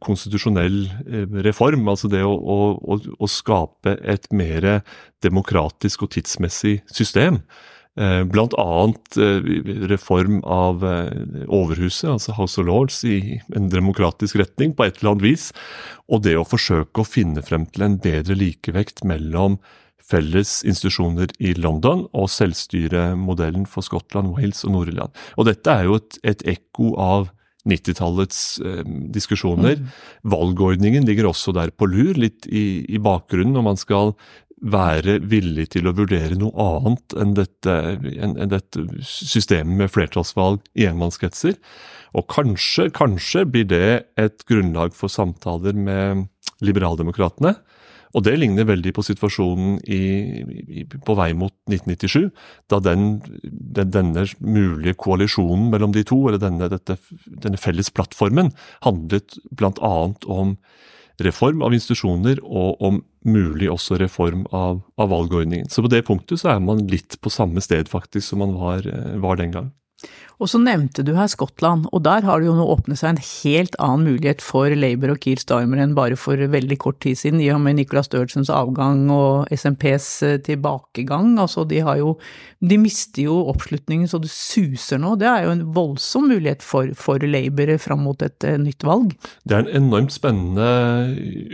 konstitusjonell 0.02 0.80
eh, 1.06 1.40
reform. 1.46 1.86
Altså 1.90 2.10
det 2.10 2.24
å, 2.26 2.34
å, 2.34 2.60
å, 2.78 2.98
å 2.98 3.30
skape 3.30 3.98
et 4.02 4.30
mer 4.34 4.70
demokratisk 5.22 6.06
og 6.06 6.14
tidsmessig 6.16 6.80
system. 6.90 7.44
Eh, 7.98 8.22
annet 8.58 9.16
eh, 9.16 9.42
reform 9.90 10.40
av 10.44 10.84
eh, 10.86 11.44
Overhuset, 11.48 12.10
altså 12.10 12.36
House 12.36 12.60
of 12.60 12.66
Lords, 12.66 13.02
i 13.04 13.40
en 13.56 13.68
demokratisk 13.68 14.38
retning 14.38 14.76
på 14.76 14.86
et 14.86 15.00
eller 15.00 15.16
annet 15.16 15.26
vis. 15.26 15.50
Og 16.08 16.22
det 16.22 16.36
å 16.38 16.46
forsøke 16.46 17.02
å 17.02 17.08
finne 17.08 17.42
frem 17.42 17.66
til 17.66 17.88
en 17.88 17.98
bedre 17.98 18.38
likevekt 18.38 19.02
mellom 19.02 19.58
felles 20.10 20.60
institusjoner 20.66 21.34
i 21.42 21.52
London 21.58 22.06
og 22.16 22.30
selvstyremodellen 22.30 23.66
for 23.70 23.86
Skottland, 23.86 24.32
Wales 24.36 24.64
og 24.66 24.74
Nord-Irland. 24.74 25.14
Og 25.38 25.50
dette 25.50 25.74
er 25.74 25.90
jo 25.90 25.98
et, 26.00 26.18
et 26.32 26.46
ekko 26.56 26.94
av 26.98 27.30
90-tallets 27.68 28.60
eh, 28.64 28.84
diskusjoner. 29.14 29.82
Valgordningen 30.22 31.06
ligger 31.08 31.30
også 31.30 31.54
der 31.56 31.72
på 31.74 31.88
lur, 31.90 32.14
litt 32.18 32.48
i, 32.48 32.84
i 32.88 33.02
bakgrunnen, 33.02 33.52
når 33.56 33.66
man 33.66 33.80
skal 33.80 34.14
være 34.60 35.18
villig 35.24 35.70
til 35.74 35.88
å 35.88 35.94
vurdere 35.96 36.36
noe 36.38 36.52
annet 36.60 37.14
enn 37.16 37.32
dette, 37.38 37.76
enn, 38.12 38.36
dette 38.50 38.84
systemet 39.06 39.78
med 39.78 39.92
flertallsvalg 39.92 40.60
i 40.76 40.86
enmannskretser. 40.90 41.56
Og 42.18 42.26
kanskje, 42.32 42.90
kanskje 42.92 43.46
blir 43.48 43.68
det 43.70 43.90
et 44.20 44.44
grunnlag 44.50 44.96
for 44.96 45.12
samtaler 45.12 45.76
med 45.76 46.26
liberaldemokratene. 46.64 47.54
Og 48.10 48.24
det 48.26 48.34
ligner 48.40 48.66
veldig 48.66 48.90
på 48.96 49.04
situasjonen 49.06 49.76
i, 49.86 50.02
i, 50.82 50.84
på 50.90 51.14
vei 51.14 51.30
mot 51.38 51.54
1997, 51.70 52.26
da 52.72 52.80
den, 52.82 53.20
den, 53.46 53.92
denne 53.94 54.24
mulige 54.42 54.96
koalisjonen 54.98 55.68
mellom 55.70 55.94
de 55.94 56.02
to, 56.06 56.18
eller 56.26 56.42
denne, 56.42 56.66
dette, 56.72 56.98
denne 57.44 57.60
felles 57.60 57.92
plattformen, 57.94 58.50
handlet 58.82 59.38
bl.a. 59.54 59.94
om 60.26 60.56
reform 61.24 61.62
av 61.66 61.74
institusjoner 61.76 62.40
og 62.44 62.80
om 62.84 63.02
mulig 63.26 63.68
også 63.70 63.98
reform 64.00 64.46
av, 64.56 64.80
av 65.00 65.10
valgordningen. 65.12 65.68
Så 65.70 65.84
på 65.84 65.90
det 65.92 66.04
punktet 66.08 66.40
så 66.40 66.54
er 66.54 66.62
man 66.64 66.86
litt 66.90 67.18
på 67.20 67.32
samme 67.32 67.62
sted 67.64 67.90
faktisk 67.90 68.30
som 68.30 68.42
man 68.44 68.56
var, 68.56 68.86
eh, 68.86 69.16
var 69.20 69.40
den 69.40 69.54
gang. 69.56 69.70
Og 70.40 70.48
så 70.48 70.56
nevnte 70.60 71.04
du 71.04 71.12
her 71.18 71.28
Skottland, 71.28 71.84
og 71.92 72.00
der 72.06 72.24
har 72.24 72.40
det 72.40 72.48
jo 72.48 72.54
nå 72.56 72.64
åpnet 72.72 72.96
seg 72.96 73.10
en 73.12 73.20
helt 73.20 73.74
annen 73.82 74.06
mulighet 74.08 74.40
for 74.40 74.72
Labour 74.72 75.12
og 75.12 75.20
Keir 75.20 75.40
Starmer 75.42 75.82
enn 75.82 75.92
bare 75.96 76.16
for 76.16 76.40
veldig 76.40 76.78
kort 76.80 77.02
tid 77.04 77.18
siden, 77.20 77.42
i 77.44 77.50
og 77.52 77.60
med 77.60 77.76
Nicolas 77.76 78.08
Sturgeons 78.08 78.48
avgang 78.48 79.02
og 79.12 79.52
SMPs 79.52 80.08
eh, 80.24 80.38
tilbakegang. 80.46 81.34
Altså, 81.42 81.66
de 81.68 81.82
har 81.84 82.00
jo 82.00 82.16
De 82.60 82.76
mister 82.76 83.24
jo 83.24 83.38
oppslutningen 83.48 84.08
så 84.08 84.18
det 84.20 84.28
suser 84.32 85.00
nå. 85.00 85.14
Det 85.20 85.28
er 85.28 85.46
jo 85.46 85.52
en 85.54 85.62
voldsom 85.76 86.26
mulighet 86.28 86.64
for, 86.64 86.90
for 86.96 87.20
Labour 87.24 87.76
fram 87.80 88.04
mot 88.04 88.20
et 88.24 88.44
uh, 88.44 88.56
nytt 88.60 88.84
valg. 88.84 89.14
Det 89.48 89.56
er 89.56 89.64
en 89.64 89.84
enormt 89.84 90.12
spennende 90.12 90.68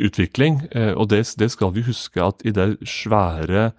utvikling, 0.02 0.64
uh, 0.74 0.94
og 0.98 1.12
det, 1.14 1.22
det 1.38 1.52
skal 1.54 1.70
vi 1.76 1.86
huske 1.86 2.22
at 2.22 2.42
i 2.42 2.54
det 2.54 2.72
svære 2.82 3.70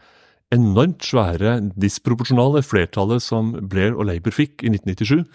enormt 0.56 1.04
svære, 1.04 1.58
disproporsjonale 1.76 2.64
flertallet 2.64 3.24
som 3.24 3.52
Blair 3.70 3.98
og 3.98 4.08
Labour 4.08 4.36
fikk 4.36 4.64
i 4.64 4.72
1997, 4.72 5.26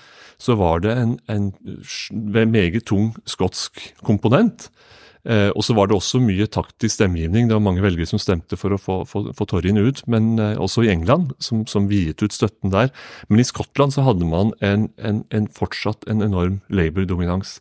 så 0.40 0.56
var 0.58 0.82
det 0.82 0.96
en, 0.96 1.18
en 1.30 1.52
meget 2.50 2.86
tung 2.88 3.12
skotsk 3.28 3.92
komponent. 4.06 4.70
Eh, 5.22 5.52
og 5.54 5.62
så 5.62 5.74
var 5.78 5.86
det 5.86 5.94
også 5.94 6.18
mye 6.18 6.48
taktisk 6.50 6.96
stemmegivning. 6.96 7.46
Det 7.46 7.54
var 7.54 7.62
mange 7.62 7.84
velgere 7.84 8.08
som 8.10 8.18
stemte 8.18 8.58
for 8.58 8.74
å 8.74 8.80
få, 8.80 8.96
få, 9.06 9.28
få 9.36 9.46
Torryen 9.46 9.78
ut, 9.78 10.02
men 10.10 10.34
eh, 10.42 10.58
også 10.58 10.86
i 10.86 10.90
England, 10.90 11.30
som, 11.38 11.62
som 11.70 11.86
viet 11.90 12.24
ut 12.24 12.34
støtten 12.34 12.72
der. 12.74 12.90
Men 13.28 13.42
i 13.42 13.46
Skottland 13.46 13.94
så 13.94 14.06
hadde 14.08 14.26
man 14.26 14.50
en, 14.64 14.88
en, 14.98 15.22
en 15.30 15.46
fortsatt 15.54 16.08
en 16.10 16.24
enorm 16.26 16.58
Labour-dominans. 16.74 17.60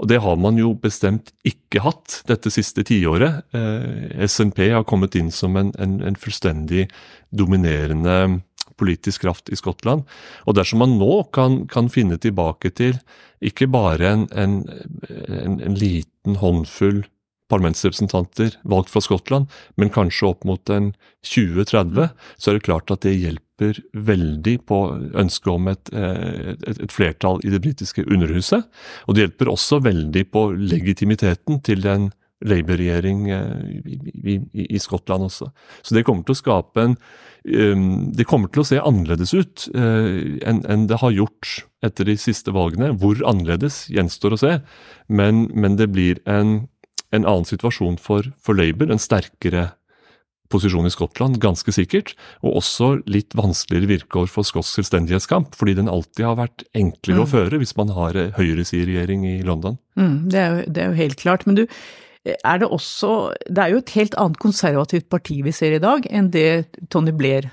Og 0.00 0.08
det 0.08 0.20
har 0.24 0.36
man 0.40 0.56
jo 0.56 0.72
bestemt 0.80 1.32
ikke 1.46 1.82
hatt 1.84 2.22
dette 2.28 2.52
siste 2.52 2.84
tiåret. 2.88 3.44
Eh, 3.52 4.24
SNP 4.24 4.70
har 4.72 4.86
kommet 4.88 5.16
inn 5.18 5.28
som 5.34 5.58
en, 5.60 5.74
en, 5.76 5.98
en, 6.00 6.16
fullstendig 6.16 6.86
dominerende 7.28 8.40
politisk 8.80 9.26
kraft 9.26 9.52
i 9.52 9.58
Skottland. 9.60 10.06
Og 10.48 10.56
dersom 10.56 10.80
man 10.80 10.96
nå 10.96 11.22
kan, 11.36 11.66
kan 11.68 11.92
finne 11.92 12.16
tilbake 12.16 12.72
til 12.72 12.96
ikke 13.44 13.68
bare 13.68 14.14
en, 14.16 14.26
en 14.32 15.76
liten 15.76 16.40
håndfull 16.40 17.04
parlamentsrepresentanter 17.50 18.56
valgt 18.62 18.92
fra 18.92 19.02
Skottland, 19.04 19.50
men 19.76 19.92
kanskje 19.92 20.30
opp 20.30 20.46
mot 20.48 20.72
en 20.72 20.92
20-30, 21.26 22.10
så 22.38 22.50
er 22.50 22.56
det 22.56 22.66
klart 22.66 22.92
at 22.94 23.04
det 23.04 23.16
hjelper 23.16 23.49
veldig 23.94 24.56
på 24.68 24.78
ønsket 25.20 25.52
om 25.52 25.68
et, 25.72 25.90
eh, 25.92 26.54
et, 26.56 26.80
et 26.86 26.94
flertall 26.94 27.40
i 27.44 27.52
det 27.52 27.62
britiske 27.64 28.04
underhuset. 28.06 28.66
Og 29.06 29.16
det 29.16 29.26
hjelper 29.26 29.52
også 29.52 29.80
veldig 29.84 30.24
på 30.32 30.48
legitimiteten 30.56 31.60
til 31.66 31.86
en 31.90 32.10
Labour-regjering 32.40 33.26
eh, 33.36 33.64
i, 33.84 34.38
i, 34.40 34.66
i, 34.66 34.78
Skottland 34.80 35.26
også. 35.28 35.50
Så 35.82 35.96
det 35.96 36.06
kommer 36.08 36.24
til 36.24 36.32
å 36.32 36.40
skape 36.40 36.86
en 36.86 36.96
um, 37.44 38.12
Det 38.16 38.24
kommer 38.28 38.48
til 38.48 38.62
å 38.62 38.68
se 38.70 38.80
annerledes 38.80 39.34
ut 39.36 39.66
uh, 39.74 40.40
enn 40.48 40.62
en 40.64 40.86
det 40.88 41.02
har 41.02 41.12
gjort 41.12 41.66
etter 41.84 42.08
de 42.08 42.16
siste 42.20 42.54
valgene. 42.56 42.94
Hvor 43.00 43.20
annerledes 43.28 43.86
gjenstår 43.92 44.36
å 44.36 44.40
se, 44.40 44.54
men, 45.12 45.48
men 45.52 45.76
det 45.76 45.92
blir 45.92 46.22
en 46.24 46.62
en 47.10 47.26
annen 47.26 47.46
situasjon 47.46 47.98
for, 47.98 48.28
for 48.38 48.54
Labour, 48.54 48.90
en 48.90 49.02
sterkere 49.02 49.70
posisjon 50.50 50.88
i 50.88 50.92
Skottland, 50.92 51.38
ganske 51.42 51.72
sikkert, 51.74 52.14
og 52.44 52.60
også 52.60 52.90
litt 53.10 53.36
vanskeligere 53.38 53.92
vilkår 53.94 54.28
for 54.30 54.46
skotsk 54.46 54.80
selvstendighetskamp, 54.80 55.54
fordi 55.58 55.76
den 55.78 55.90
alltid 55.90 56.26
har 56.26 56.38
vært 56.40 56.66
enklere 56.76 57.20
mm. 57.20 57.24
å 57.24 57.30
føre 57.30 57.60
hvis 57.62 57.76
man 57.78 57.94
har 57.96 58.18
høyreside-regjering 58.38 59.26
i 59.30 59.38
London. 59.46 59.78
Mm, 59.98 60.16
det, 60.30 60.40
er 60.40 60.50
jo, 60.50 60.64
det, 60.66 60.82
er 60.82 60.92
jo, 60.92 61.00
helt 61.00 61.20
klart. 61.22 61.46
Men 61.48 61.62
du, 61.62 61.64
er 62.28 62.60
det 62.60 62.68
også 62.68 63.32
Det 63.48 63.62
er 63.62 63.72
jo 63.72 63.80
et 63.80 63.94
helt 63.96 64.16
annet 64.20 64.40
konservativt 64.42 65.08
parti 65.12 65.40
vi 65.46 65.54
ser 65.56 65.76
i 65.76 65.82
dag, 65.82 66.04
enn 66.10 66.32
det 66.34 66.50
Tony 66.92 67.14
Blair 67.16 67.48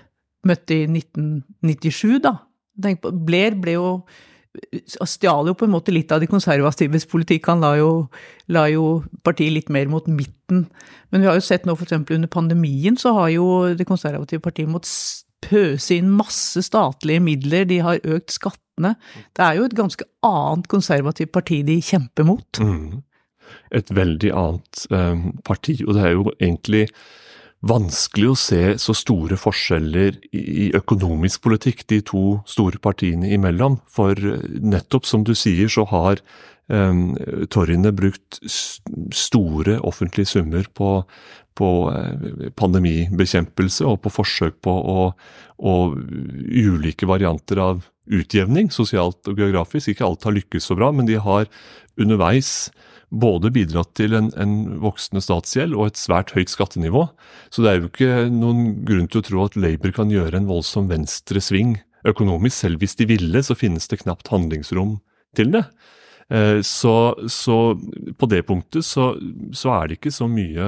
møtte 0.47 0.75
i 0.75 0.87
1997, 0.89 2.19
da. 2.23 2.37
Blair 2.77 3.57
ble 3.57 3.77
jo 3.77 3.91
stjal 5.07 5.49
jo 5.49 5.55
på 5.57 5.67
en 5.67 5.73
måte 5.73 5.93
litt 5.93 6.11
av 6.11 6.21
de 6.23 6.29
konservatives 6.29 7.07
politikk. 7.09 7.49
Han 7.51 7.63
la 7.63 7.73
jo, 7.79 7.91
la 8.53 8.67
jo, 8.71 9.01
partiet 9.27 9.53
litt 9.55 9.71
mer 9.73 9.89
mot 9.91 10.07
midten. 10.11 10.65
Men 11.11 11.23
vi 11.23 11.29
har 11.29 11.37
jo 11.39 11.45
sett 11.45 11.67
nå 11.67 11.75
f.eks. 11.77 11.95
under 12.01 12.31
pandemien 12.31 12.97
så 12.99 13.13
har 13.17 13.31
jo 13.35 13.47
det 13.77 13.87
konservative 13.89 14.43
partiet 14.43 14.71
måttet 14.71 15.25
pøse 15.45 15.93
inn 15.95 16.09
masse 16.17 16.63
statlige 16.65 17.21
midler, 17.23 17.67
de 17.69 17.77
har 17.85 18.01
økt 18.01 18.33
skattene. 18.33 18.95
Det 19.37 19.43
er 19.45 19.59
jo 19.59 19.67
et 19.67 19.77
ganske 19.77 20.07
annet 20.25 20.69
konservativt 20.71 21.31
parti 21.35 21.61
de 21.67 21.77
kjemper 21.83 22.27
mot. 22.27 22.61
Mm. 22.61 23.03
Et 23.77 23.93
veldig 23.95 24.33
annet 24.33 24.83
eh, 24.91 25.23
parti, 25.47 25.77
og 25.85 25.95
det 25.95 26.03
er 26.03 26.15
jo 26.17 26.25
egentlig 26.39 26.87
vanskelig 27.65 28.29
å 28.29 28.37
se 28.37 28.61
så 28.81 28.93
store 28.95 29.37
forskjeller 29.39 30.19
i 30.35 30.69
økonomisk 30.77 31.41
politikk 31.47 31.85
de 31.89 32.01
to 32.05 32.23
store 32.49 32.77
partiene 32.81 33.31
imellom. 33.33 33.79
For 33.89 34.13
nettopp 34.61 35.07
som 35.09 35.25
du 35.25 35.33
sier, 35.37 35.69
så 35.71 35.87
har 35.89 36.21
um, 36.69 37.15
torgene 37.49 37.93
brukt 37.95 38.39
store 39.15 39.79
offentlige 39.81 40.29
summer 40.35 40.69
på, 40.77 41.01
på 41.57 41.71
uh, 41.89 42.47
pandemibekjempelse 42.59 43.87
og 43.89 44.03
på 44.05 44.13
forsøk 44.19 44.61
på 44.65 44.77
å, 44.77 45.09
og 45.57 45.97
ulike 45.97 47.09
varianter 47.09 47.63
av 47.63 47.87
utjevning, 48.07 48.69
sosialt 48.71 49.27
og 49.27 49.41
geografisk. 49.41 49.91
Ikke 49.91 50.05
alt 50.07 50.29
har 50.29 50.37
lykkes 50.37 50.69
så 50.69 50.77
bra, 50.77 50.93
men 50.95 51.09
de 51.09 51.17
har 51.19 51.49
underveis 51.97 52.69
både 53.09 53.51
bidratt 53.55 53.93
til 53.95 54.15
en, 54.17 54.29
en, 54.35 54.55
voksende 54.83 55.21
statsgjeld 55.23 55.75
og 55.77 55.89
et 55.89 55.99
svært 55.99 56.33
høyt 56.35 56.51
skattenivå. 56.51 57.05
Så 57.53 57.63
det 57.63 57.71
er 57.71 57.79
jo 57.79 57.91
ikke 57.91 58.27
noen 58.33 58.81
grunn 58.87 59.07
til 59.07 59.21
å 59.21 59.27
tro 59.27 59.43
at 59.45 59.59
Labour 59.59 59.93
kan 59.95 60.11
gjøre 60.11 60.39
en 60.39 60.49
voldsom 60.49 60.89
venstresving 60.91 61.77
økonomisk. 62.07 62.57
Selv 62.57 62.83
hvis 62.83 62.97
de 62.99 63.07
ville, 63.09 63.43
så 63.43 63.55
finnes 63.57 63.87
det 63.87 64.01
knapt 64.03 64.31
handlingsrom 64.33 64.97
til 65.37 65.53
det. 65.55 65.63
Eh, 66.29 66.59
så, 66.67 67.15
så 67.31 67.57
på 68.19 68.29
det 68.31 68.43
punktet 68.49 68.85
så, 68.85 69.13
så, 69.55 69.71
er 69.77 69.87
det 69.87 70.01
ikke 70.01 70.11
så 70.11 70.27
mye 70.27 70.65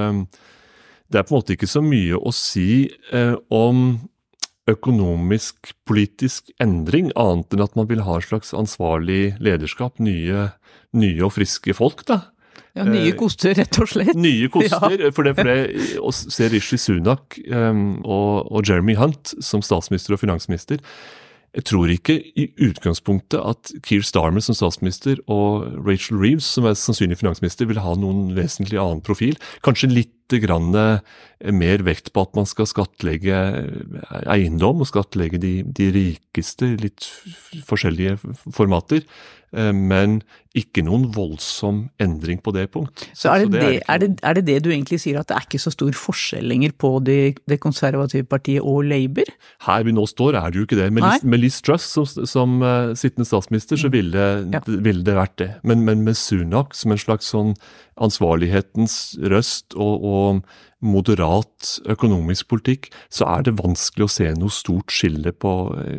Det 1.11 1.19
er 1.19 1.25
på 1.27 1.33
en 1.33 1.41
måte 1.41 1.57
ikke 1.57 1.67
så 1.67 1.81
mye 1.83 2.15
å 2.15 2.31
si 2.31 2.87
eh, 3.11 3.35
om 3.51 3.97
økonomisk 4.69 5.73
politisk 5.89 6.51
endring, 6.61 7.09
annet 7.19 7.55
enn 7.55 7.65
at 7.65 7.77
man 7.79 7.89
vil 7.89 8.03
ha 8.07 8.19
et 8.19 8.29
slags 8.29 8.53
ansvarlig 8.55 9.35
lederskap, 9.43 9.99
nye 10.03 10.49
nye 10.97 11.23
og 11.25 11.35
friske 11.37 11.75
folk, 11.77 12.05
da. 12.09 12.23
Ja, 12.77 12.85
Nye 12.85 13.15
koster, 13.17 13.55
rett 13.57 13.79
og 13.81 13.89
slett. 13.89 14.13
Nye 14.17 14.49
koster. 14.53 14.93
Ja. 14.93 15.11
For 15.15 15.25
det, 15.25 15.33
for 15.37 15.49
det 15.49 15.97
å 15.99 16.11
se 16.13 16.49
Rishi 16.53 16.77
Sunak 16.79 17.39
um, 17.49 17.99
og, 18.05 18.45
og, 18.51 18.61
Jeremy 18.67 18.95
Hunt 18.99 19.33
som 19.43 19.63
statsminister 19.65 20.15
og 20.15 20.21
finansminister 20.21 20.83
Jeg 21.57 21.65
tror 21.65 21.89
ikke 21.89 22.15
i 22.37 22.45
utgangspunktet 22.61 23.39
at 23.41 23.71
Keir 23.85 24.03
Starmer 24.05 24.43
som 24.45 24.57
statsminister 24.57 25.17
og 25.31 25.65
Rachel 25.87 26.19
Reeves 26.21 26.45
som 26.45 26.67
er 26.69 26.77
sannsynlig 26.77 27.17
finansminister 27.21 27.69
vil 27.69 27.81
ha 27.81 27.95
noen 27.97 28.35
vesentlig 28.37 28.77
annen 28.81 29.01
profil. 29.05 29.39
Kanskje 29.65 29.89
litt 29.91 30.15
grann 30.43 30.69
eh, 30.77 31.01
mer 31.49 31.81
vekt 31.87 32.11
på 32.13 32.21
at 32.21 32.37
man 32.37 32.45
skal 32.45 32.69
skattlegge 32.69 33.39
eiendom 34.29 34.83
og 34.83 34.91
skattlegge 34.91 35.41
de, 35.41 35.53
de 35.65 35.89
rikeste, 35.95 36.75
litt 36.83 37.09
forskjellige 37.65 38.19
formater. 38.53 39.01
Eh, 39.55 39.73
men 39.73 40.21
ikke 40.61 40.83
noen 40.85 41.07
voldsom 41.15 41.81
endring 42.01 42.41
på 42.43 42.53
det 42.55 42.67
punkt. 42.73 43.05
Så 43.17 43.31
er 43.31 43.43
det, 43.43 43.49
så 43.49 43.53
det, 43.55 43.63
er, 43.69 43.83
er, 43.85 44.01
det, 44.03 44.09
er 44.23 44.37
det, 44.37 44.45
det 44.49 44.57
du 44.65 44.69
egentlig 44.71 45.01
sier, 45.03 45.19
at 45.21 45.29
det 45.29 45.37
er 45.37 45.47
ikke 45.47 45.61
så 45.61 45.73
stor 45.73 45.97
forskjell 45.97 46.47
lenger 46.49 46.75
på 46.79 46.93
det, 47.05 47.19
det 47.49 47.59
konservative 47.63 48.27
partiet 48.29 48.65
og 48.65 48.87
Labour? 48.89 49.29
Her 49.67 49.85
vi 49.87 49.95
nå 49.95 50.05
står 50.09 50.39
er 50.39 50.51
det 50.51 50.61
jo 50.61 50.67
ikke 50.67 50.79
det. 50.79 50.89
Med, 50.95 51.05
Liz, 51.05 51.27
med 51.27 51.43
Liz 51.43 51.59
Truss 51.65 51.89
som, 51.95 52.07
som 52.07 52.57
uh, 52.63 52.95
sittende 52.99 53.27
statsminister, 53.29 53.79
så 53.79 53.91
mm. 53.91 53.95
ville, 53.95 54.29
ja. 54.55 54.63
ville, 54.69 55.05
det 55.05 55.19
vært 55.19 55.37
det. 55.41 55.51
Men, 55.63 55.85
men 55.87 56.03
med 56.07 56.17
Sunak 56.19 56.77
som 56.77 56.95
en 56.95 57.01
slags 57.01 57.31
sånn 57.33 57.53
ansvarlighetens 57.99 59.19
røst 59.31 59.75
og, 59.75 60.05
og 60.07 60.43
moderat 60.79 61.73
økonomisk 61.91 62.47
politikk, 62.53 62.87
så 63.11 63.27
er 63.27 63.43
det 63.45 63.57
vanskelig 63.59 64.05
å 64.05 64.11
se 64.11 64.29
noe 64.39 64.53
stort 64.53 64.93
skille 64.95 65.33
på, 65.35 65.51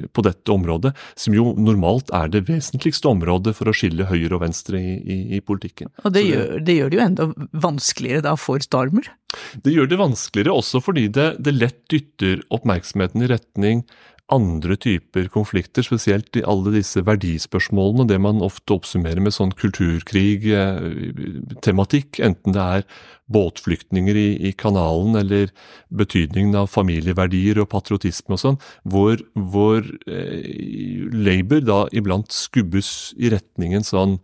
på, 0.08 0.24
dette 0.24 0.54
området, 0.54 0.94
som 1.20 1.36
jo 1.36 1.52
normalt 1.60 2.12
er 2.16 2.32
det 2.32 2.46
vesentligste 2.48 3.10
området 3.10 3.54
for 3.58 3.68
å 3.68 3.76
skille 3.76 4.08
høyre 4.08 4.38
og 4.38 4.40
venstre 4.46 4.49
i, 4.78 4.98
i, 5.00 5.18
i 5.38 5.40
politikken. 5.40 5.90
Og 6.04 6.12
det, 6.12 6.20
det, 6.20 6.26
gjør, 6.28 6.52
det, 6.58 6.76
gjør, 6.78 6.92
det 6.92 6.98
jo 6.98 7.06
enda 7.06 7.28
vanskeligere 7.64 8.26
da 8.28 8.36
for 8.40 8.62
Starmer? 8.64 9.10
Det 9.62 9.74
gjør 9.74 9.90
det 9.90 10.00
vanskeligere 10.00 10.56
også 10.58 10.82
fordi 10.82 11.08
det, 11.14 11.28
det 11.42 11.56
lett 11.56 11.82
dytter 11.92 12.42
oppmerksomheten 12.54 13.26
i 13.26 13.30
retning 13.30 13.84
andre 14.32 14.76
typer 14.80 15.28
konflikter, 15.32 15.82
spesielt 15.86 16.36
i 16.38 16.42
alle 16.46 16.70
disse 16.74 17.00
verdispørsmålene, 17.06 18.08
det 18.08 18.20
man 18.22 18.42
ofte 18.46 18.72
oppsummerer 18.76 19.20
med 19.24 19.32
sånn 19.34 19.52
kulturkrig-tematikk, 19.58 22.08
eh, 22.18 22.24
enten 22.30 22.50
det 22.56 22.62
er 22.62 22.82
båtflyktninger 23.30 24.16
i, 24.18 24.28
i, 24.48 24.50
kanalen 24.58 25.14
eller 25.20 25.46
betydningen 25.94 26.54
av 26.58 26.66
familieverdier 26.72 27.60
og 27.62 27.70
patriotisme 27.70 28.32
og 28.34 28.40
sånn, 28.42 28.58
hvor, 28.82 29.16
hvor 29.34 29.80
eh, 30.10 31.06
Labour 31.14 31.60
da 31.66 31.88
iblant 31.94 32.32
skubbes 32.34 33.14
i 33.18 33.30
retningen 33.34 33.82
sånn 33.86 34.18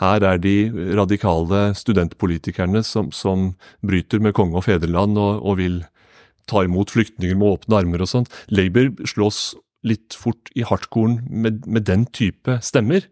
her 0.00 0.24
er 0.24 0.38
de 0.40 0.56
radikale 0.96 1.74
studentpolitikerne 1.76 2.82
som, 2.86 3.10
som 3.12 3.52
bryter 3.84 4.22
med 4.24 4.34
konge 4.36 4.56
og 4.58 4.64
fedreland 4.66 5.18
og, 5.20 5.42
og 5.44 5.58
vil 5.60 5.82
ta 6.50 6.64
imot 6.66 6.92
flyktninger 6.94 7.38
med 7.38 7.58
åpne 7.58 7.82
armer 7.82 8.04
og 8.04 8.10
sånt. 8.10 8.32
Labour 8.52 8.92
slås 9.08 9.52
litt 9.86 10.14
fort 10.14 10.50
i 10.54 10.64
hardkorn 10.66 11.20
med, 11.26 11.64
med 11.66 11.86
den 11.88 12.06
type 12.14 12.58
stemmer. 12.62 13.06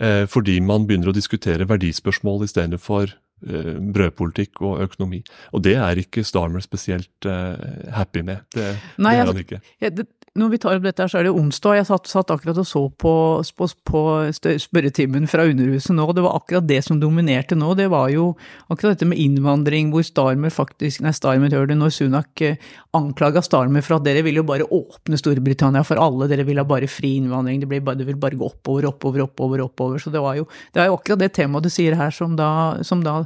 Eh, 0.00 0.24
fordi 0.30 0.58
man 0.64 0.88
begynner 0.88 1.12
å 1.12 1.16
diskutere 1.16 1.68
verdispørsmål 1.70 2.46
i 2.46 2.50
stedet 2.50 2.80
for 2.82 3.06
eh, 3.06 3.74
brødpolitikk 3.94 4.62
og 4.64 4.82
økonomi. 4.88 5.20
Og 5.54 5.64
det 5.66 5.76
er 5.78 6.00
ikke 6.00 6.24
Starmer 6.26 6.64
spesielt 6.64 7.28
eh, 7.28 7.90
happy 7.94 8.24
med. 8.26 8.46
Det, 8.56 8.72
Nei, 8.96 9.14
det 9.14 9.20
er 9.20 9.26
altså, 9.26 9.36
han 9.36 9.44
ikke. 9.44 9.60
Jeg, 9.84 9.96
det, 10.00 10.08
når 10.34 10.50
vi 10.50 10.58
tar 10.58 10.74
opp 10.74 10.82
dette, 10.82 10.98
her, 10.98 11.10
så 11.10 11.20
er 11.20 11.28
det 11.28 11.32
onsdag. 11.38 11.76
Jeg 11.78 11.86
satt, 11.86 12.08
satt 12.10 12.32
akkurat 12.34 12.58
og 12.58 12.66
så 12.66 12.80
på, 12.98 13.12
på, 13.54 13.68
på 13.86 14.00
spørretimen 14.34 15.28
fra 15.30 15.44
Underhuset 15.46 15.94
nå. 15.94 16.08
og 16.08 16.16
Det 16.16 16.24
var 16.24 16.38
akkurat 16.40 16.66
det 16.66 16.80
som 16.82 16.98
dominerte 16.98 17.54
nå. 17.54 17.68
Det 17.78 17.86
var 17.92 18.08
jo 18.10 18.32
akkurat 18.66 18.96
dette 18.96 19.06
med 19.06 19.20
innvandring, 19.22 19.92
hvor 19.94 20.02
Starmer 20.06 20.50
faktisk 20.50 21.04
Nei, 21.04 21.12
Starmer 21.14 21.54
hører 21.54 21.70
det 21.70 21.76
når 21.78 21.94
Sunak 21.94 22.42
eh, 22.42 22.58
anklaga 22.98 23.44
Starmer 23.46 23.84
for 23.86 24.00
at 24.00 24.08
dere 24.08 24.24
ville 24.26 24.42
jo 24.42 24.48
bare 24.48 24.66
åpne 24.66 25.20
Storbritannia 25.20 25.84
for 25.86 26.02
alle, 26.02 26.26
dere 26.30 26.46
ville 26.48 26.64
ha 26.64 26.66
bare 26.66 26.90
fri 26.90 27.14
innvandring, 27.20 27.62
det, 27.62 27.70
bare, 27.70 28.00
det 28.00 28.08
vil 28.10 28.18
bare 28.18 28.38
gå 28.40 28.48
oppover, 28.48 28.88
oppover, 28.90 29.22
oppover, 29.28 29.62
oppover. 29.68 30.02
Så 30.02 30.10
det 30.10 30.22
var 30.24 30.34
jo, 30.40 30.48
det 30.74 30.82
er 30.82 30.90
jo 30.90 30.98
akkurat 30.98 31.22
det 31.22 31.30
temaet 31.38 31.68
du 31.68 31.70
sier 31.70 31.94
her, 31.98 32.10
som 32.14 32.34
da, 32.38 32.50
som 32.82 33.06
da 33.06 33.20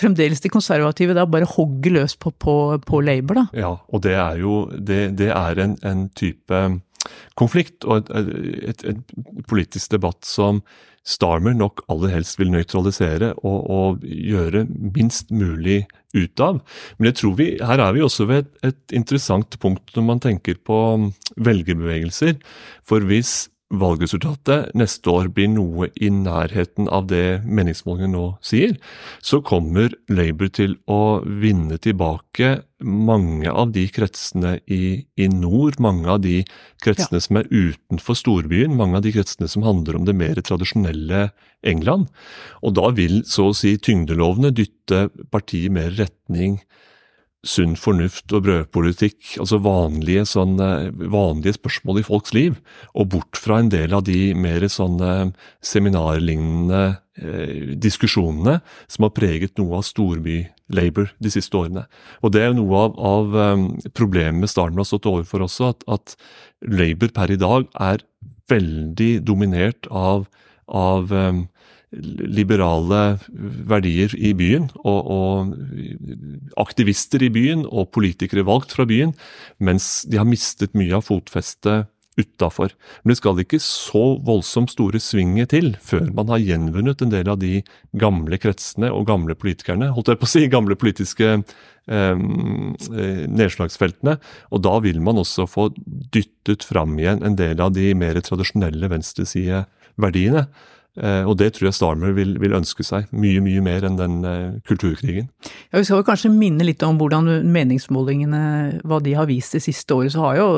fremdeles 0.00 0.40
de 0.40 0.48
konservative 0.52 1.12
da 1.16 1.28
bare 1.28 1.48
hogger 1.52 1.98
løs 2.00 2.16
på, 2.16 2.32
på, 2.32 2.56
på 2.88 3.04
Labour, 3.04 3.42
da. 3.42 3.46
Ja, 3.60 3.76
og 3.92 4.04
det 4.08 4.16
er 4.16 4.40
jo 4.40 4.62
det, 4.72 5.02
det 5.20 5.28
er 5.36 5.64
en, 5.68 5.76
en 5.84 6.08
type 6.16 6.29
konflikt 7.38 7.86
og 7.88 8.10
et, 8.12 8.84
politisk 9.48 9.96
debatt 9.96 10.26
som 10.28 10.62
Starmer 11.00 11.54
nok 11.56 11.80
aller 11.88 12.12
helst 12.12 12.36
vil 12.36 12.50
nøytralisere 12.52 13.30
og, 13.40 13.60
og 13.72 14.02
gjøre 14.04 14.66
minst 14.68 15.30
mulig 15.32 15.86
ut 16.12 16.42
av. 16.44 16.58
Men 16.98 17.08
jeg 17.08 17.16
tror 17.22 17.38
vi, 17.38 17.46
her 17.56 17.80
er 17.80 17.94
vi 17.96 18.02
også 18.04 18.26
ved 18.28 18.42
et, 18.44 18.50
et 18.68 18.96
interessant 18.98 19.56
punkt 19.62 19.94
når 19.96 20.06
man 20.06 20.20
tenker 20.20 20.60
på 20.60 20.76
velgerbevegelser. 21.40 22.36
For 22.84 23.08
hvis 23.08 23.48
valgresultatet 23.70 24.72
neste 24.74 25.12
år 25.12 25.28
blir 25.34 25.50
noe 25.52 25.88
i 25.94 26.10
nærheten 26.10 26.88
av 26.90 27.06
det 27.10 27.42
meningsmålingene 27.46 28.12
nå 28.16 28.24
sier, 28.44 28.74
så 29.22 29.40
kommer 29.46 29.94
Labour 30.10 30.50
til 30.54 30.74
å 30.90 31.20
vinne 31.22 31.78
tilbake 31.78 32.58
mange 32.80 33.50
av 33.52 33.70
de 33.76 33.84
kretsene 33.92 34.56
i, 34.66 35.06
i 35.20 35.28
nord, 35.30 35.78
mange 35.82 36.08
av 36.10 36.22
de 36.24 36.40
kretsene 36.82 37.20
som 37.22 37.38
er 37.38 37.50
utenfor 37.52 38.18
storbyen, 38.18 38.74
mange 38.76 38.98
av 38.98 39.06
de 39.06 39.14
kretsene 39.14 39.50
som 39.52 39.66
handler 39.66 40.00
om 40.00 40.08
det 40.08 40.16
mer 40.18 40.40
tradisjonelle 40.40 41.28
England. 41.62 42.08
Og 42.64 42.74
da 42.78 42.90
vil 42.96 43.20
så 43.28 43.50
å 43.50 43.56
si 43.56 43.76
tyngdelovene 43.78 44.50
dytte 44.56 45.08
partiet 45.30 45.74
mer 45.76 45.92
retning 45.98 46.58
sunn 47.46 47.72
fornuft 47.80 48.32
og 48.36 48.44
brødpolitikk, 48.44 49.38
altså 49.40 49.60
vanlige, 49.64 50.26
sånne, 50.28 50.90
vanlige 51.12 51.56
spørsmål 51.56 52.02
i 52.02 52.04
folks 52.04 52.34
liv, 52.36 52.58
og 52.92 53.08
bort 53.14 53.40
fra 53.40 53.60
en 53.62 53.70
del 53.72 53.94
av 53.96 54.04
de 54.04 54.34
mer 54.36 54.66
sånne 54.68 55.30
seminarlignende 55.64 56.82
eh, 57.16 57.72
diskusjonene 57.80 58.58
som 58.84 59.06
har 59.06 59.14
preget 59.16 59.56
noe 59.60 59.80
av 59.80 59.86
storby-Labour 59.88 61.14
de 61.16 61.32
siste 61.32 61.56
årene. 61.56 61.86
Og 62.20 62.36
det 62.36 62.44
er 62.44 62.56
noe 62.56 62.84
av, 62.84 63.00
av 63.00 63.40
um, 63.56 63.66
problemet 63.96 64.52
Starmer 64.52 64.84
har 64.84 64.90
stått 64.92 65.08
overfor 65.08 65.46
også, 65.48 65.72
at, 65.72 65.88
at 65.88 66.16
Labour 66.68 67.14
per 67.16 67.32
i 67.32 67.40
dag 67.40 67.64
er 67.80 68.04
veldig 68.52 69.12
dominert 69.24 69.88
av, 69.88 70.26
av 70.68 71.08
um, 71.08 71.46
liberale 71.90 73.18
verdier 73.66 74.12
i 74.14 74.32
byen, 74.38 74.68
og, 74.84 75.10
og, 75.10 75.54
aktivister 76.60 77.22
i 77.26 77.30
byen 77.34 77.64
og 77.66 77.90
politikere 77.94 78.46
valgt 78.46 78.76
fra 78.76 78.86
byen, 78.86 79.14
mens 79.58 80.04
de 80.06 80.20
har 80.20 80.28
mistet 80.28 80.76
mye 80.78 80.94
av 81.00 81.08
fotfestet 81.08 81.90
utafor. 82.20 82.74
Men 83.02 83.12
det 83.12 83.18
skal 83.20 83.40
ikke 83.42 83.60
så 83.62 84.04
voldsomt 84.26 84.72
store 84.74 85.00
svinget 85.02 85.52
til 85.54 85.72
før 85.82 86.10
man 86.16 86.30
har 86.32 86.42
gjenvunnet 86.42 87.02
en 87.02 87.12
del 87.12 87.30
av 87.32 87.40
de 87.42 87.60
gamle 87.98 88.38
kretsene 88.42 88.90
og 88.94 89.06
gamle 89.10 89.36
politikerne, 89.38 89.92
holdt 89.94 90.12
jeg 90.12 90.20
på 90.20 90.28
å 90.28 90.32
si, 90.34 90.46
gamle 90.52 90.76
politiske 90.78 91.30
eh, 91.38 92.24
nedslagsfeltene. 93.40 94.18
Og 94.50 94.64
da 94.66 94.76
vil 94.84 95.00
man 95.04 95.22
også 95.22 95.48
få 95.50 95.70
dyttet 96.14 96.66
fram 96.66 96.98
igjen 97.00 97.24
en 97.26 97.38
del 97.38 97.62
av 97.62 97.74
de 97.76 97.92
mer 97.98 98.20
tradisjonelle 98.26 98.90
venstresideverdiene. 98.92 100.46
Eh, 100.98 101.22
og 101.22 101.36
det 101.38 101.52
tror 101.54 101.68
jeg 101.68 101.76
Starmer 101.76 102.14
vil, 102.16 102.34
vil, 102.42 102.54
ønske 102.58 102.82
seg, 102.82 103.06
mye 103.14 103.38
mye 103.44 103.62
mer 103.62 103.86
enn 103.86 103.98
den 103.98 104.16
eh, 104.26 104.56
kulturkrigen. 104.66 105.28
Ja, 105.70 105.78
Vi 105.78 105.86
skal 105.86 106.02
jo 106.02 106.06
kanskje 106.08 106.32
minne 106.34 106.66
litt 106.66 106.82
om 106.82 106.98
hvordan 106.98 107.30
meningsmålingene, 107.54 108.42
hva 108.82 108.98
de 109.04 109.14
har 109.14 109.28
vist 109.30 109.54
det 109.54 109.62
siste 109.64 109.94
året. 109.94 110.14
Så 110.16 110.24
har 110.24 110.40
jo 110.40 110.48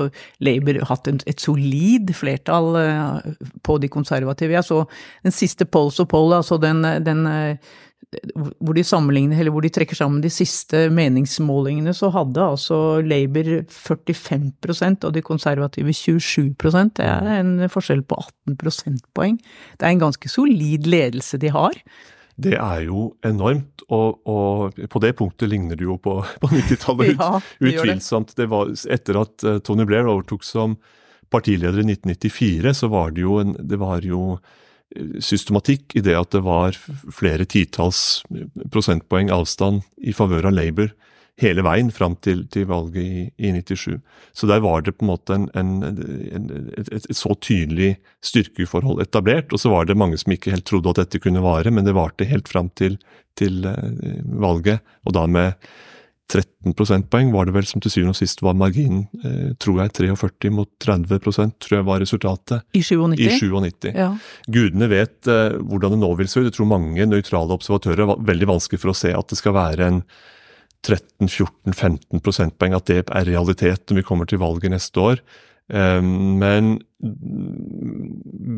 Labour 0.40 0.80
hatt 0.88 1.10
en, 1.12 1.20
et 1.28 1.44
solid 1.44 2.14
flertall 2.16 2.72
eh, 2.80 3.36
på 3.62 3.78
de 3.82 3.92
konservative. 3.92 4.56
Jeg 4.56 4.68
så 4.68 4.82
den 5.26 5.36
siste 5.36 5.68
Polls 5.68 6.00
og 6.00 6.08
Poll, 6.12 6.32
altså 6.38 6.58
den, 6.62 6.80
den 7.04 7.26
hvor 8.12 8.76
de 8.76 8.84
sammenligner, 8.84 9.38
eller 9.40 9.54
hvor 9.54 9.64
de 9.64 9.70
trekker 9.72 9.96
sammen 9.96 10.20
de 10.20 10.30
siste 10.32 10.84
meningsmålingene, 10.92 11.94
så 11.96 12.10
hadde 12.12 12.44
altså 12.44 12.76
Labour 13.00 13.62
45% 13.72 15.06
og 15.08 15.14
de 15.16 15.22
konservative 15.24 15.94
27% 15.96 16.96
Det 16.98 17.06
er 17.08 17.30
en 17.38 17.54
forskjell 17.72 18.04
på 18.04 18.18
18 18.20 18.58
prosentpoeng. 18.60 19.38
Det 19.78 19.88
er 19.88 19.96
en 19.96 20.04
ganske 20.04 20.28
solid 20.28 20.88
ledelse 20.90 21.40
de 21.40 21.52
har. 21.54 21.78
Det 22.42 22.54
er 22.56 22.86
jo 22.86 23.10
enormt, 23.26 23.84
og, 23.92 24.20
og 24.28 24.78
på 24.90 25.02
det 25.04 25.12
punktet 25.18 25.50
ligner 25.52 25.76
det 25.78 25.84
jo 25.84 25.98
på, 26.00 26.20
på 26.40 26.52
90-tallet. 26.52 27.14
Ja, 27.22 27.40
utvilsomt. 27.60 28.34
det. 28.34 28.42
Det 28.44 28.50
var 28.52 28.72
etter 28.72 29.20
at 29.20 29.44
eh, 29.46 29.60
Tony 29.64 29.84
Blair 29.88 30.08
overtok 30.08 30.44
som 30.44 30.76
partileder 31.32 31.80
i 31.80 31.88
1994, 31.94 32.74
så 32.76 32.88
var 32.92 33.12
det 33.12 33.24
jo, 33.24 33.38
en, 33.40 33.54
det 33.56 33.78
var 33.80 34.04
jo 34.04 34.36
systematikk 35.24 35.96
i 35.96 36.02
det 36.04 36.16
at 36.18 36.34
det 36.34 36.42
var 36.44 36.76
flere 37.12 37.46
titalls 37.48 38.22
prosentpoeng 38.72 39.32
avstand 39.32 39.82
i 40.02 40.14
favør 40.16 40.50
av 40.50 40.56
Labour 40.58 40.92
hele 41.40 41.64
veien 41.64 41.90
fram 41.94 42.14
til, 42.22 42.44
til 42.52 42.66
valget 42.70 43.02
i, 43.02 43.22
i, 43.40 43.52
97. 43.56 43.98
Så 44.36 44.48
der 44.50 44.62
var 44.64 44.84
det 44.84 44.94
på 44.98 45.06
en 45.06 45.12
måte 45.12 45.36
en, 45.36 45.48
en, 45.58 45.70
en, 45.82 46.48
et, 46.78 46.90
et, 46.92 47.08
så 47.16 47.34
tydelig 47.40 47.94
styrkeforhold 48.24 49.02
etablert. 49.04 49.52
Og 49.52 49.62
så 49.62 49.72
var 49.72 49.88
det 49.88 49.98
mange 49.98 50.20
som 50.20 50.34
ikke 50.34 50.52
helt 50.54 50.66
trodde 50.68 50.92
at 50.92 51.02
dette 51.02 51.22
kunne 51.22 51.44
vare, 51.44 51.72
men 51.72 51.88
det 51.88 51.96
varte 51.96 52.28
helt 52.28 52.50
fram 52.52 52.70
til, 52.78 52.98
til 53.38 53.64
uh, 53.64 53.74
valget. 54.44 54.84
Og 55.06 55.16
da 55.16 55.26
med 55.30 55.56
13 56.30 56.72
prosentpoeng 56.76 57.32
var 57.32 57.48
det 57.48 57.54
vel 57.56 57.66
som 57.68 57.82
til 57.82 57.92
syvende 57.92 58.14
og 58.14 58.18
sist 58.18 58.40
var 58.44 58.56
marginen, 58.56 59.04
eh, 59.24 59.52
tror 59.60 59.82
jeg, 59.82 59.92
43 59.98 60.52
mot 60.54 60.70
30% 60.80 61.58
tror 61.60 61.78
jeg 61.78 61.88
var 61.88 62.00
resultatet. 62.00 62.64
I 62.72 62.82
97? 62.82 63.20
I 63.20 63.38
97. 63.38 63.90
Ja. 63.92 64.08
Gudene 64.48 64.88
vet 64.92 65.28
eh, 65.28 65.58
hvordan 65.60 65.96
det 65.96 66.00
nå 66.00 66.12
vil 66.20 66.30
se 66.30 66.40
ut. 66.40 66.48
Jeg 66.48 66.56
tror 66.56 66.70
mange 66.70 67.08
nøytrale 67.08 67.58
observatører 67.58 68.08
var 68.08 68.22
veldig 68.32 68.48
vanskelig 68.54 68.80
for 68.80 68.94
å 68.94 68.96
se 68.96 69.12
at 69.16 69.28
det 69.28 69.40
skal 69.42 69.56
være 69.58 69.90
en 69.90 70.02
13-14-15 70.82 72.22
prosentpoeng, 72.24 72.74
at 72.74 72.88
det 72.90 73.02
er 73.04 73.28
realitet 73.28 73.86
når 73.86 74.00
vi 74.00 74.06
kommer 74.06 74.28
til 74.28 74.40
valget 74.42 74.72
neste 74.72 75.04
år. 75.04 75.22
Eh, 75.72 76.00
men 76.02 76.78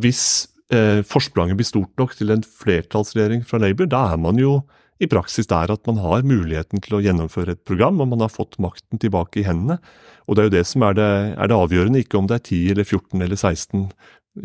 hvis 0.05 0.25
eh, 0.73 1.03
forspranget 1.07 1.59
blir 1.59 1.69
stort 1.69 1.93
nok 2.01 2.15
til 2.17 2.33
en 2.35 2.45
flertallsregjering 2.45 3.45
fra 3.49 3.61
Labour, 3.63 3.91
da 3.91 4.07
er 4.15 4.21
man 4.21 4.41
jo 4.41 4.61
i 5.03 5.09
praksis 5.11 5.49
er 5.51 5.73
at 5.75 5.87
man 5.89 5.99
har 6.03 6.27
muligheten 6.27 6.83
til 6.85 6.99
å 6.99 7.03
gjennomføre 7.03 7.57
et 7.57 7.65
program, 7.67 8.01
og 8.01 8.13
man 8.13 8.23
har 8.23 8.33
fått 8.33 8.61
makten 8.63 9.01
tilbake 9.03 9.43
i 9.43 9.47
hendene. 9.47 9.81
Og 10.29 10.37
det 10.37 10.43
er 10.43 10.49
jo 10.49 10.57
det 10.57 10.67
som 10.71 10.85
er 10.87 10.99
det, 10.99 11.09
er 11.35 11.51
det 11.51 11.57
avgjørende, 11.59 12.05
ikke 12.05 12.21
om 12.21 12.29
det 12.31 12.39
er 12.39 12.45
10 12.45 12.61
eller 12.75 12.87
14 12.87 13.25
eller 13.27 13.41
16 13.41 13.89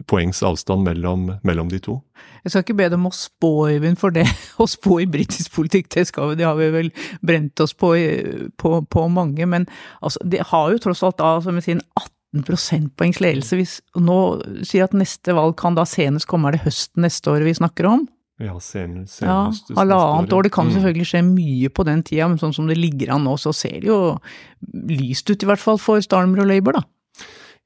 poengs 0.10 0.42
avstand 0.46 0.86
mellom, 0.86 1.26
mellom 1.46 1.70
de 1.72 1.80
to. 1.82 1.96
Jeg 2.44 2.54
skal 2.54 2.64
ikke 2.66 2.78
be 2.78 2.90
dem 2.94 3.08
å 3.10 3.14
spå, 3.16 3.52
Øyvind, 3.72 3.98
for 4.02 4.14
det 4.14 4.28
å 4.62 4.68
spå 4.70 5.00
i 5.04 5.10
britisk 5.10 5.56
politikk, 5.56 5.90
det, 5.96 6.06
skal, 6.12 6.36
det 6.38 6.46
har 6.46 6.58
vi 6.60 6.70
vel 6.74 6.92
brent 7.26 7.64
oss 7.64 7.74
på, 7.74 7.94
på, 8.62 8.76
på 8.86 9.08
mange. 9.14 9.50
Men 9.50 9.66
altså, 10.02 10.22
det 10.26 10.46
har 10.52 10.70
jo 10.74 10.82
tross 10.84 11.04
alt 11.06 11.20
da, 11.22 11.36
som 11.46 11.58
jeg 11.58 11.68
sier, 11.70 11.84
18 11.98 12.46
prosentpoengs 12.46 13.22
ledelse. 13.24 13.58
Hvis 13.58 13.80
nå 13.98 14.20
sier 14.62 14.86
at 14.86 14.98
neste 14.98 15.34
valg 15.38 15.58
kan 15.60 15.78
da 15.78 15.88
senest 15.90 16.30
komme, 16.30 16.50
er 16.50 16.60
det 16.60 16.68
høsten 16.68 17.06
neste 17.06 17.34
år 17.34 17.48
vi 17.48 17.58
snakker 17.58 17.90
om? 17.90 18.06
Ja, 18.40 18.54
senest, 18.64 19.18
senest 19.20 19.70
Ja, 19.70 19.76
halvannet 19.82 20.32
år. 20.32 20.44
Det 20.44 20.52
kan 20.56 20.68
Mm. 20.70 20.74
selvfølgelig 20.78 21.08
skje 21.10 21.24
mye 21.28 21.70
på 21.70 21.84
den 21.86 22.04
tida, 22.04 22.28
men 22.30 22.38
sånn 22.40 22.54
som 22.56 22.68
det 22.68 22.78
ligger 22.78 23.12
an 23.14 23.24
nå, 23.26 23.36
så 23.38 23.54
ser 23.54 23.82
det 23.82 23.90
jo 23.90 24.18
lyst 24.88 25.30
ut, 25.30 25.44
i 25.44 25.46
hvert 25.46 25.60
fall 25.60 25.78
for 25.78 26.00
Starmer 26.00 26.40
og 26.42 26.48
Labour, 26.48 26.74
da. 26.80 26.84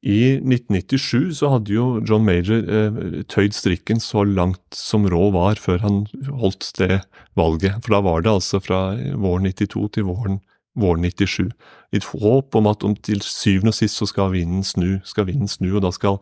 I 0.03 0.39
1997 0.43 1.31
så 1.38 1.49
hadde 1.53 1.71
jo 1.71 2.01
John 2.03 2.25
Major 2.25 2.57
eh, 2.59 3.23
tøyd 3.23 3.53
strikken 3.55 4.01
så 4.03 4.25
langt 4.27 4.59
som 4.75 5.05
råd 5.07 5.31
var 5.31 5.55
før 5.55 5.79
han 5.79 6.07
holdt 6.27 6.73
det 6.77 7.03
valget. 7.38 7.77
For 7.86 7.93
da 7.95 8.01
var 8.01 8.21
det 8.25 8.33
altså 8.33 8.59
fra 8.59 8.81
våren 9.15 9.47
92 9.47 9.88
til 9.93 10.03
våren, 10.03 10.41
våren 10.75 11.05
97. 11.07 11.53
I 11.93 12.01
et 12.01 12.03
håp 12.03 12.53
om 12.59 12.67
at 12.67 12.83
om 12.83 12.95
til 12.95 13.21
syvende 13.21 13.71
og 13.71 13.77
sist 13.79 13.95
så 13.95 14.05
skal 14.09 14.33
vinden 14.33 14.63
snu, 14.67 14.99
skal 15.05 15.25
vinden 15.29 15.47
snu, 15.47 15.75
og 15.77 15.83
da 15.83 15.91
skal 15.95 16.19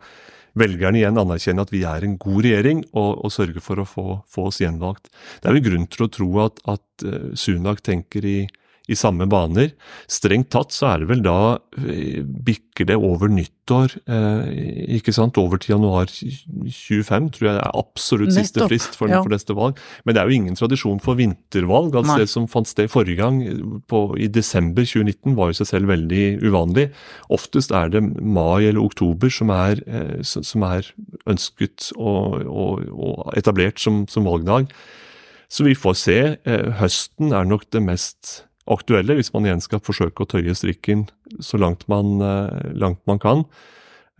velgerne 0.58 1.00
igjen 1.00 1.20
anerkjenne 1.22 1.64
at 1.66 1.74
vi 1.74 1.84
er 1.88 2.06
en 2.06 2.18
god 2.22 2.42
regjering, 2.46 2.84
og, 2.92 3.24
og 3.26 3.34
sørge 3.34 3.64
for 3.64 3.82
å 3.82 3.88
få, 3.88 4.08
få 4.32 4.50
oss 4.50 4.62
gjenvalgt. 4.64 5.12
Det 5.42 5.50
er 5.50 5.58
jo 5.58 5.66
grunn 5.70 5.88
til 5.92 6.06
å 6.06 6.12
tro 6.12 6.30
at, 6.46 6.60
at 6.72 7.08
eh, 7.08 7.32
Sunak 7.40 7.84
tenker 7.86 8.28
i, 8.28 8.40
i 8.90 8.98
samme 8.98 9.28
baner. 9.30 9.72
Strengt 10.12 10.52
tatt 10.54 10.74
så 10.76 10.92
er 10.94 11.04
det 11.04 11.10
vel 11.12 11.24
da 11.26 11.38
eh, 11.80 12.22
bikker 12.22 12.90
det 12.90 12.98
over 12.98 13.32
nyttår, 13.32 13.96
eh, 14.10 14.52
ikke 14.98 15.14
sant, 15.16 15.38
over 15.42 15.62
til 15.62 15.76
januar 15.76 16.12
25, 16.12 17.30
tror 17.38 17.48
jeg 17.48 17.56
er 17.58 17.78
absolutt 17.78 18.34
siste 18.36 18.62
Nettopp, 18.62 18.74
frist 18.74 18.98
for, 19.00 19.12
ja. 19.12 19.22
for 19.24 19.34
neste 19.34 19.56
valg. 19.58 19.80
Men 20.06 20.18
det 20.18 20.24
er 20.24 20.30
jo 20.30 20.40
ingen 20.40 20.60
tradisjon 20.60 21.02
for 21.04 21.20
vintervalg. 21.20 21.96
altså 21.96 22.16
Nei. 22.16 22.20
Det 22.24 22.32
som 22.34 22.50
fant 22.52 22.70
sted 22.70 22.92
forrige 22.92 23.22
gang, 23.22 23.42
på, 23.92 24.04
i 24.20 24.30
desember 24.32 24.86
2019, 24.88 25.36
var 25.38 25.52
jo 25.52 25.60
seg 25.62 25.72
selv 25.74 25.92
veldig 25.94 26.26
uvanlig. 26.46 26.90
Oftest 27.34 27.74
er 27.76 27.92
det 27.94 28.04
mai 28.06 28.68
eller 28.68 28.82
oktober 28.84 29.32
som 29.34 29.54
er, 29.54 29.82
eh, 29.88 30.22
som 30.28 30.62
som 30.62 30.66
er 30.68 30.88
ønsket 31.30 31.92
og, 31.98 32.42
og, 32.46 32.86
og 32.92 33.34
etablert 33.40 33.82
som, 33.82 34.06
som 34.12 34.28
valgdag. 34.28 34.72
Så 35.52 35.66
vi 35.68 35.76
får 35.76 35.98
se. 36.00 36.20
Eh, 36.48 36.72
høsten 36.80 37.34
er 37.36 37.48
nok 37.48 37.68
det 37.74 37.84
mest 37.84 38.46
aktuelle, 38.70 39.16
hvis 39.18 39.32
man 39.34 39.48
igjen 39.48 39.64
skal 39.64 39.82
forsøke 39.84 40.24
å 40.24 40.30
tøye 40.30 40.56
strikken 40.58 41.08
så 41.42 41.58
langt 41.62 41.88
man, 41.92 42.22
eh, 42.22 42.74
langt 42.78 43.02
man 43.10 43.20
kan. 43.22 43.46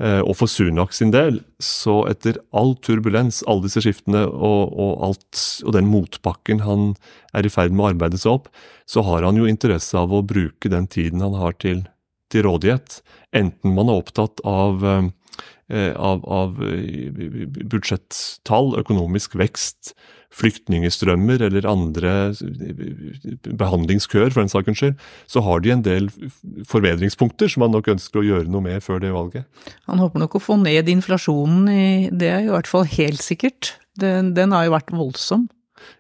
Eh, 0.02 0.22
og 0.24 0.34
for 0.40 0.50
Sunak 0.50 0.96
sin 0.98 1.12
del, 1.14 1.42
så 1.62 2.10
etter 2.10 2.40
all 2.58 2.74
turbulens, 2.82 3.44
alle 3.46 3.68
disse 3.68 3.84
skiftene 3.86 4.24
og, 4.26 4.72
og, 4.74 4.94
alt, 5.06 5.42
og 5.68 5.76
den 5.76 5.90
motbakken 5.92 6.64
han 6.66 6.96
er 7.38 7.46
i 7.46 7.52
ferd 7.54 7.76
med 7.76 7.86
å 7.86 7.90
arbeide 7.92 8.18
seg 8.22 8.40
opp, 8.40 8.50
så 8.90 9.04
har 9.06 9.28
han 9.28 9.38
jo 9.38 9.50
interesse 9.50 9.94
av 10.00 10.14
å 10.16 10.24
bruke 10.26 10.72
den 10.72 10.88
tiden 10.90 11.22
han 11.22 11.38
har 11.38 11.54
til, 11.62 11.86
til 12.34 12.48
rådighet. 12.48 13.02
Enten 13.36 13.76
man 13.78 13.92
er 13.92 14.02
opptatt 14.02 14.42
av, 14.48 14.82
eh, 15.70 15.94
av, 15.94 16.26
av 16.26 16.58
budsjettall, 17.70 18.74
økonomisk 18.82 19.38
vekst, 19.38 19.94
flyktningestrømmer 20.32 21.44
eller 21.48 21.68
andre 21.68 22.14
behandlingskøer, 23.46 24.32
for 24.32 24.42
den 24.44 24.52
saks 24.52 24.80
skyld, 24.80 24.98
så 25.28 25.44
har 25.46 25.64
de 25.64 25.74
en 25.76 25.86
del 25.86 26.10
forbedringspunkter 26.72 27.52
som 27.52 27.66
man 27.66 27.76
nok 27.76 27.92
ønsker 27.96 28.22
å 28.22 28.28
gjøre 28.28 28.52
noe 28.52 28.66
med 28.66 28.84
før 28.86 29.04
det 29.04 29.14
valget. 29.16 29.48
Han 29.92 30.02
håper 30.02 30.24
nok 30.24 30.38
å 30.40 30.44
få 30.44 30.60
ned 30.62 30.90
inflasjonen, 30.92 31.68
i, 31.72 31.88
det 32.12 32.32
er 32.32 32.46
i 32.48 32.54
hvert 32.54 32.70
fall 32.72 32.88
helt 32.88 33.24
sikkert. 33.24 33.76
Den, 34.00 34.32
den 34.38 34.56
har 34.56 34.68
jo 34.68 34.76
vært 34.78 34.94
voldsom. 34.96 35.50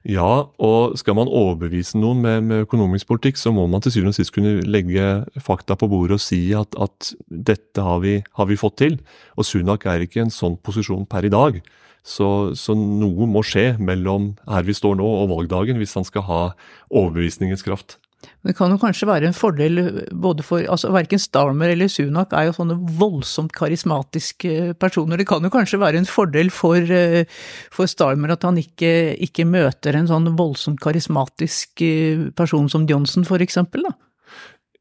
Ja, 0.08 0.48
og 0.58 0.96
skal 1.00 1.18
man 1.18 1.30
overbevise 1.30 2.00
noen 2.02 2.24
med, 2.24 2.48
med 2.50 2.64
økonomisk 2.66 3.10
politikk, 3.12 3.38
så 3.38 3.54
må 3.54 3.68
man 3.70 3.84
til 3.84 3.94
syvende 3.96 4.16
og 4.16 4.18
sist 4.18 4.34
kunne 4.34 4.60
legge 4.66 5.08
fakta 5.44 5.78
på 5.78 5.90
bordet 5.92 6.18
og 6.18 6.24
si 6.24 6.42
at, 6.58 6.74
at 6.82 7.14
dette 7.30 7.86
har 7.86 8.02
vi, 8.04 8.18
har 8.38 8.50
vi 8.50 8.60
fått 8.60 8.80
til. 8.82 8.98
Og 9.38 9.48
Sunak 9.48 9.86
er 9.90 10.06
ikke 10.06 10.22
i 10.22 10.26
en 10.26 10.34
sånn 10.34 10.58
posisjon 10.62 11.06
per 11.10 11.28
i 11.28 11.34
dag. 11.34 11.62
Så, 12.02 12.28
så 12.58 12.74
noe 12.74 13.28
må 13.30 13.44
skje 13.46 13.76
mellom 13.78 14.32
her 14.50 14.66
vi 14.66 14.74
står 14.74 14.98
nå 14.98 15.06
og 15.06 15.30
valgdagen, 15.36 15.78
hvis 15.78 15.94
han 16.00 16.08
skal 16.08 16.26
ha 16.26 16.42
overbevisningens 16.90 17.66
kraft. 17.66 18.00
Det 18.42 18.56
kan 18.58 18.74
jo 18.74 18.80
kanskje 18.82 19.08
være 19.10 19.30
en 19.30 19.36
fordel 19.38 19.82
både 20.12 20.46
for 20.46 20.66
altså 20.66 20.90
Verken 20.94 21.22
Starmer 21.22 21.74
eller 21.74 21.90
Sunak 21.92 22.34
er 22.34 22.48
jo 22.48 22.56
sånne 22.58 22.78
voldsomt 22.98 23.54
karismatiske 23.54 24.74
personer. 24.82 25.22
Det 25.22 25.28
kan 25.30 25.46
jo 25.46 25.52
kanskje 25.54 25.82
være 25.82 26.02
en 26.02 26.10
fordel 26.10 26.50
for, 26.54 26.78
eh, 26.78 27.26
for 27.74 27.90
Starmer 27.90 28.34
at 28.34 28.46
han 28.48 28.58
ikke, 28.62 29.14
ikke 29.28 29.46
møter 29.46 29.98
en 29.98 30.10
sånn 30.10 30.32
voldsomt 30.38 30.82
karismatisk 30.82 31.86
eh, 31.86 32.28
person 32.38 32.70
som 32.70 32.88
Johnson, 32.90 33.28
for 33.28 33.42
eksempel, 33.46 33.86
da. 33.90 33.94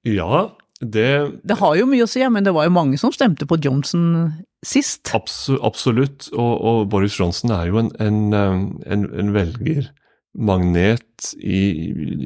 Ja, 0.08 0.48
det 0.80 1.40
Det 1.44 1.58
har 1.60 1.76
jo 1.76 1.88
mye 1.88 2.06
å 2.06 2.08
si, 2.08 2.24
men 2.32 2.44
det 2.44 2.54
var 2.56 2.64
jo 2.64 2.72
mange 2.72 2.98
som 2.98 3.12
stemte 3.12 3.44
på 3.44 3.60
Johnson 3.60 4.32
sist. 4.64 5.12
abso, 5.12 5.60
Absolutt. 5.62 6.30
Og, 6.32 6.52
og 6.60 6.88
Boris 6.88 7.18
Johnson 7.20 7.52
er 7.52 7.68
jo 7.68 7.84
en, 7.84 7.92
en, 8.00 8.20
eh, 8.32 8.92
en, 8.92 9.08
en 9.12 9.34
velgermagnet 9.36 9.92
i, 10.34 11.62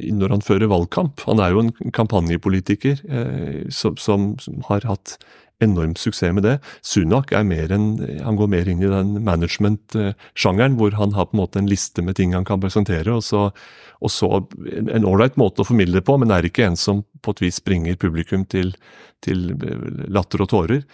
i, 0.08 0.10
når 0.12 0.36
han 0.36 0.44
fører 0.44 0.68
valgkamp. 0.68 1.24
Han 1.28 1.40
er 1.40 1.54
jo 1.54 1.62
en 1.64 1.72
kampanjepolitiker 1.92 3.00
eh, 3.08 3.64
som, 3.72 3.96
som, 3.96 4.34
som 4.38 4.60
har 4.68 4.84
hatt 4.88 5.16
enorm 5.62 5.94
suksess 5.96 6.34
med 6.34 6.44
det. 6.44 6.58
Sunak 6.84 7.32
er 7.32 7.46
mer 7.46 7.72
en, 7.72 7.96
han 8.24 8.36
går 8.36 8.50
mer 8.50 8.68
inn 8.68 8.82
i 8.82 8.90
den 8.90 9.16
management-sjangeren, 9.24 10.76
hvor 10.80 10.96
han 10.98 11.14
har 11.14 11.30
på 11.30 11.36
en 11.38 11.42
måte 11.44 11.62
en 11.62 11.70
liste 11.70 12.02
med 12.02 12.18
ting 12.18 12.34
han 12.34 12.44
kan 12.44 12.60
presentere, 12.62 13.14
og 13.14 13.24
så, 13.24 13.46
og 14.00 14.12
så 14.12 14.30
en 14.68 15.08
ålreit 15.08 15.38
måte 15.40 15.62
å 15.62 15.68
formidle 15.68 16.00
det 16.00 16.06
på, 16.08 16.18
men 16.20 16.34
er 16.34 16.46
ikke 16.48 16.66
en 16.66 16.78
som 16.80 17.04
på 17.24 17.34
et 17.34 17.44
vis 17.46 17.62
bringer 17.64 17.96
publikum 18.00 18.44
til, 18.50 18.74
til 19.24 19.54
latter 20.12 20.44
og 20.44 20.50
tårer. 20.52 20.84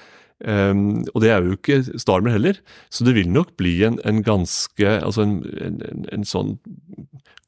Um, 0.40 1.02
og 1.12 1.20
det 1.20 1.30
er 1.34 1.44
jo 1.44 1.52
ikke 1.58 1.82
Starmer 2.00 2.32
heller, 2.32 2.56
så 2.88 3.04
det 3.04 3.12
vil 3.18 3.28
nok 3.28 3.52
bli 3.60 3.74
en, 3.84 3.98
en 4.08 4.22
ganske 4.24 4.86
Altså 4.88 5.26
en, 5.26 5.34
en, 5.60 6.06
en, 6.16 6.24
sånn 6.24 6.54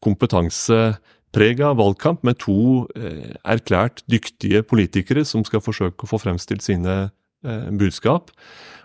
kompetanseprega 0.05 1.71
valgkamp 1.79 2.21
med 2.27 2.41
to 2.43 2.85
eh, 2.99 3.33
erklært 3.49 4.03
dyktige 4.11 4.61
politikere 4.67 5.25
som 5.25 5.47
skal 5.47 5.63
forsøke 5.65 6.05
å 6.05 6.11
få 6.11 6.21
fremstilt 6.21 6.65
sine 6.67 6.97
eh, 7.47 7.69
budskap. 7.71 8.33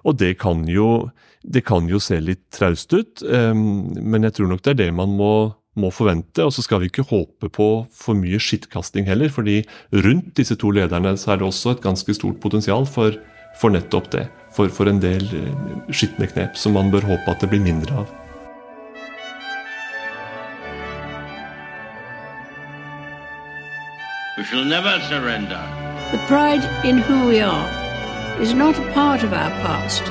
Og 0.05 0.19
det 0.21 0.37
kan 0.39 0.61
jo, 0.69 1.09
det 1.43 1.65
kan 1.67 1.89
jo 1.89 1.99
se 1.99 2.21
litt 2.21 2.45
traust 2.53 2.93
ut, 2.93 3.25
um, 3.25 3.89
men 3.97 4.29
jeg 4.29 4.37
tror 4.37 4.53
nok 4.53 4.63
det 4.63 4.75
er 4.75 4.81
det 4.85 4.91
man 4.95 5.17
må 5.17 5.33
må 5.77 5.91
forvente, 5.93 6.41
og 6.41 6.53
så 6.53 6.63
skal 6.65 6.81
vi 6.81 6.89
ikke 6.89 7.05
håpe 7.05 7.51
på 7.53 7.69
for 7.93 8.17
mye 8.17 8.39
skittkasting 8.41 9.05
heller, 9.05 9.29
fordi 9.33 9.59
rundt 9.93 10.33
disse 10.39 10.57
to 10.59 10.71
lederne 10.73 11.13
så 11.19 11.33
er 11.33 11.41
det 11.41 11.47
også 11.47 11.75
et 11.75 11.83
ganske 11.83 12.15
stort 12.17 12.39
potensial 12.41 12.87
for, 12.89 13.17
for 13.57 13.73
nettopp 13.73 14.11
det. 14.11 14.27
For, 14.53 14.69
for 14.73 14.89
en 14.89 15.01
del 15.01 15.25
eh, 15.37 15.51
skitne 15.93 16.29
knep 16.29 16.57
som 16.57 16.73
man 16.77 16.91
bør 16.93 17.05
håpe 17.05 17.33
at 17.33 17.43
det 17.43 17.49
blir 17.51 17.61
mindre 17.61 18.03
av. 18.03 18.13
We 24.37 24.43
shall 24.45 24.65
never 24.65 24.99
surrender. 25.09 25.61
The 26.11 26.19
pride 26.27 26.63
in 26.85 26.99
who 26.99 27.27
we 27.27 27.41
are 27.41 27.67
is 28.39 28.53
not 28.53 28.77
a 28.77 28.91
part 28.93 29.23
of 29.23 29.33
our 29.33 29.49
past. 29.65 30.03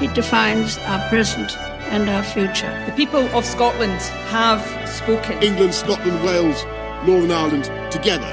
It 0.00 0.14
defines 0.14 0.78
our 0.86 1.00
present 1.08 1.56
and 1.90 2.08
our 2.08 2.22
future. 2.22 2.72
The 2.86 2.92
people 2.92 3.26
of 3.36 3.44
Scotland 3.44 4.00
have 4.30 4.62
spoken. 4.88 5.42
England, 5.42 5.74
Scotland, 5.74 6.22
Wales, 6.24 6.64
Northern 7.06 7.30
Ireland, 7.30 7.64
together, 7.90 8.32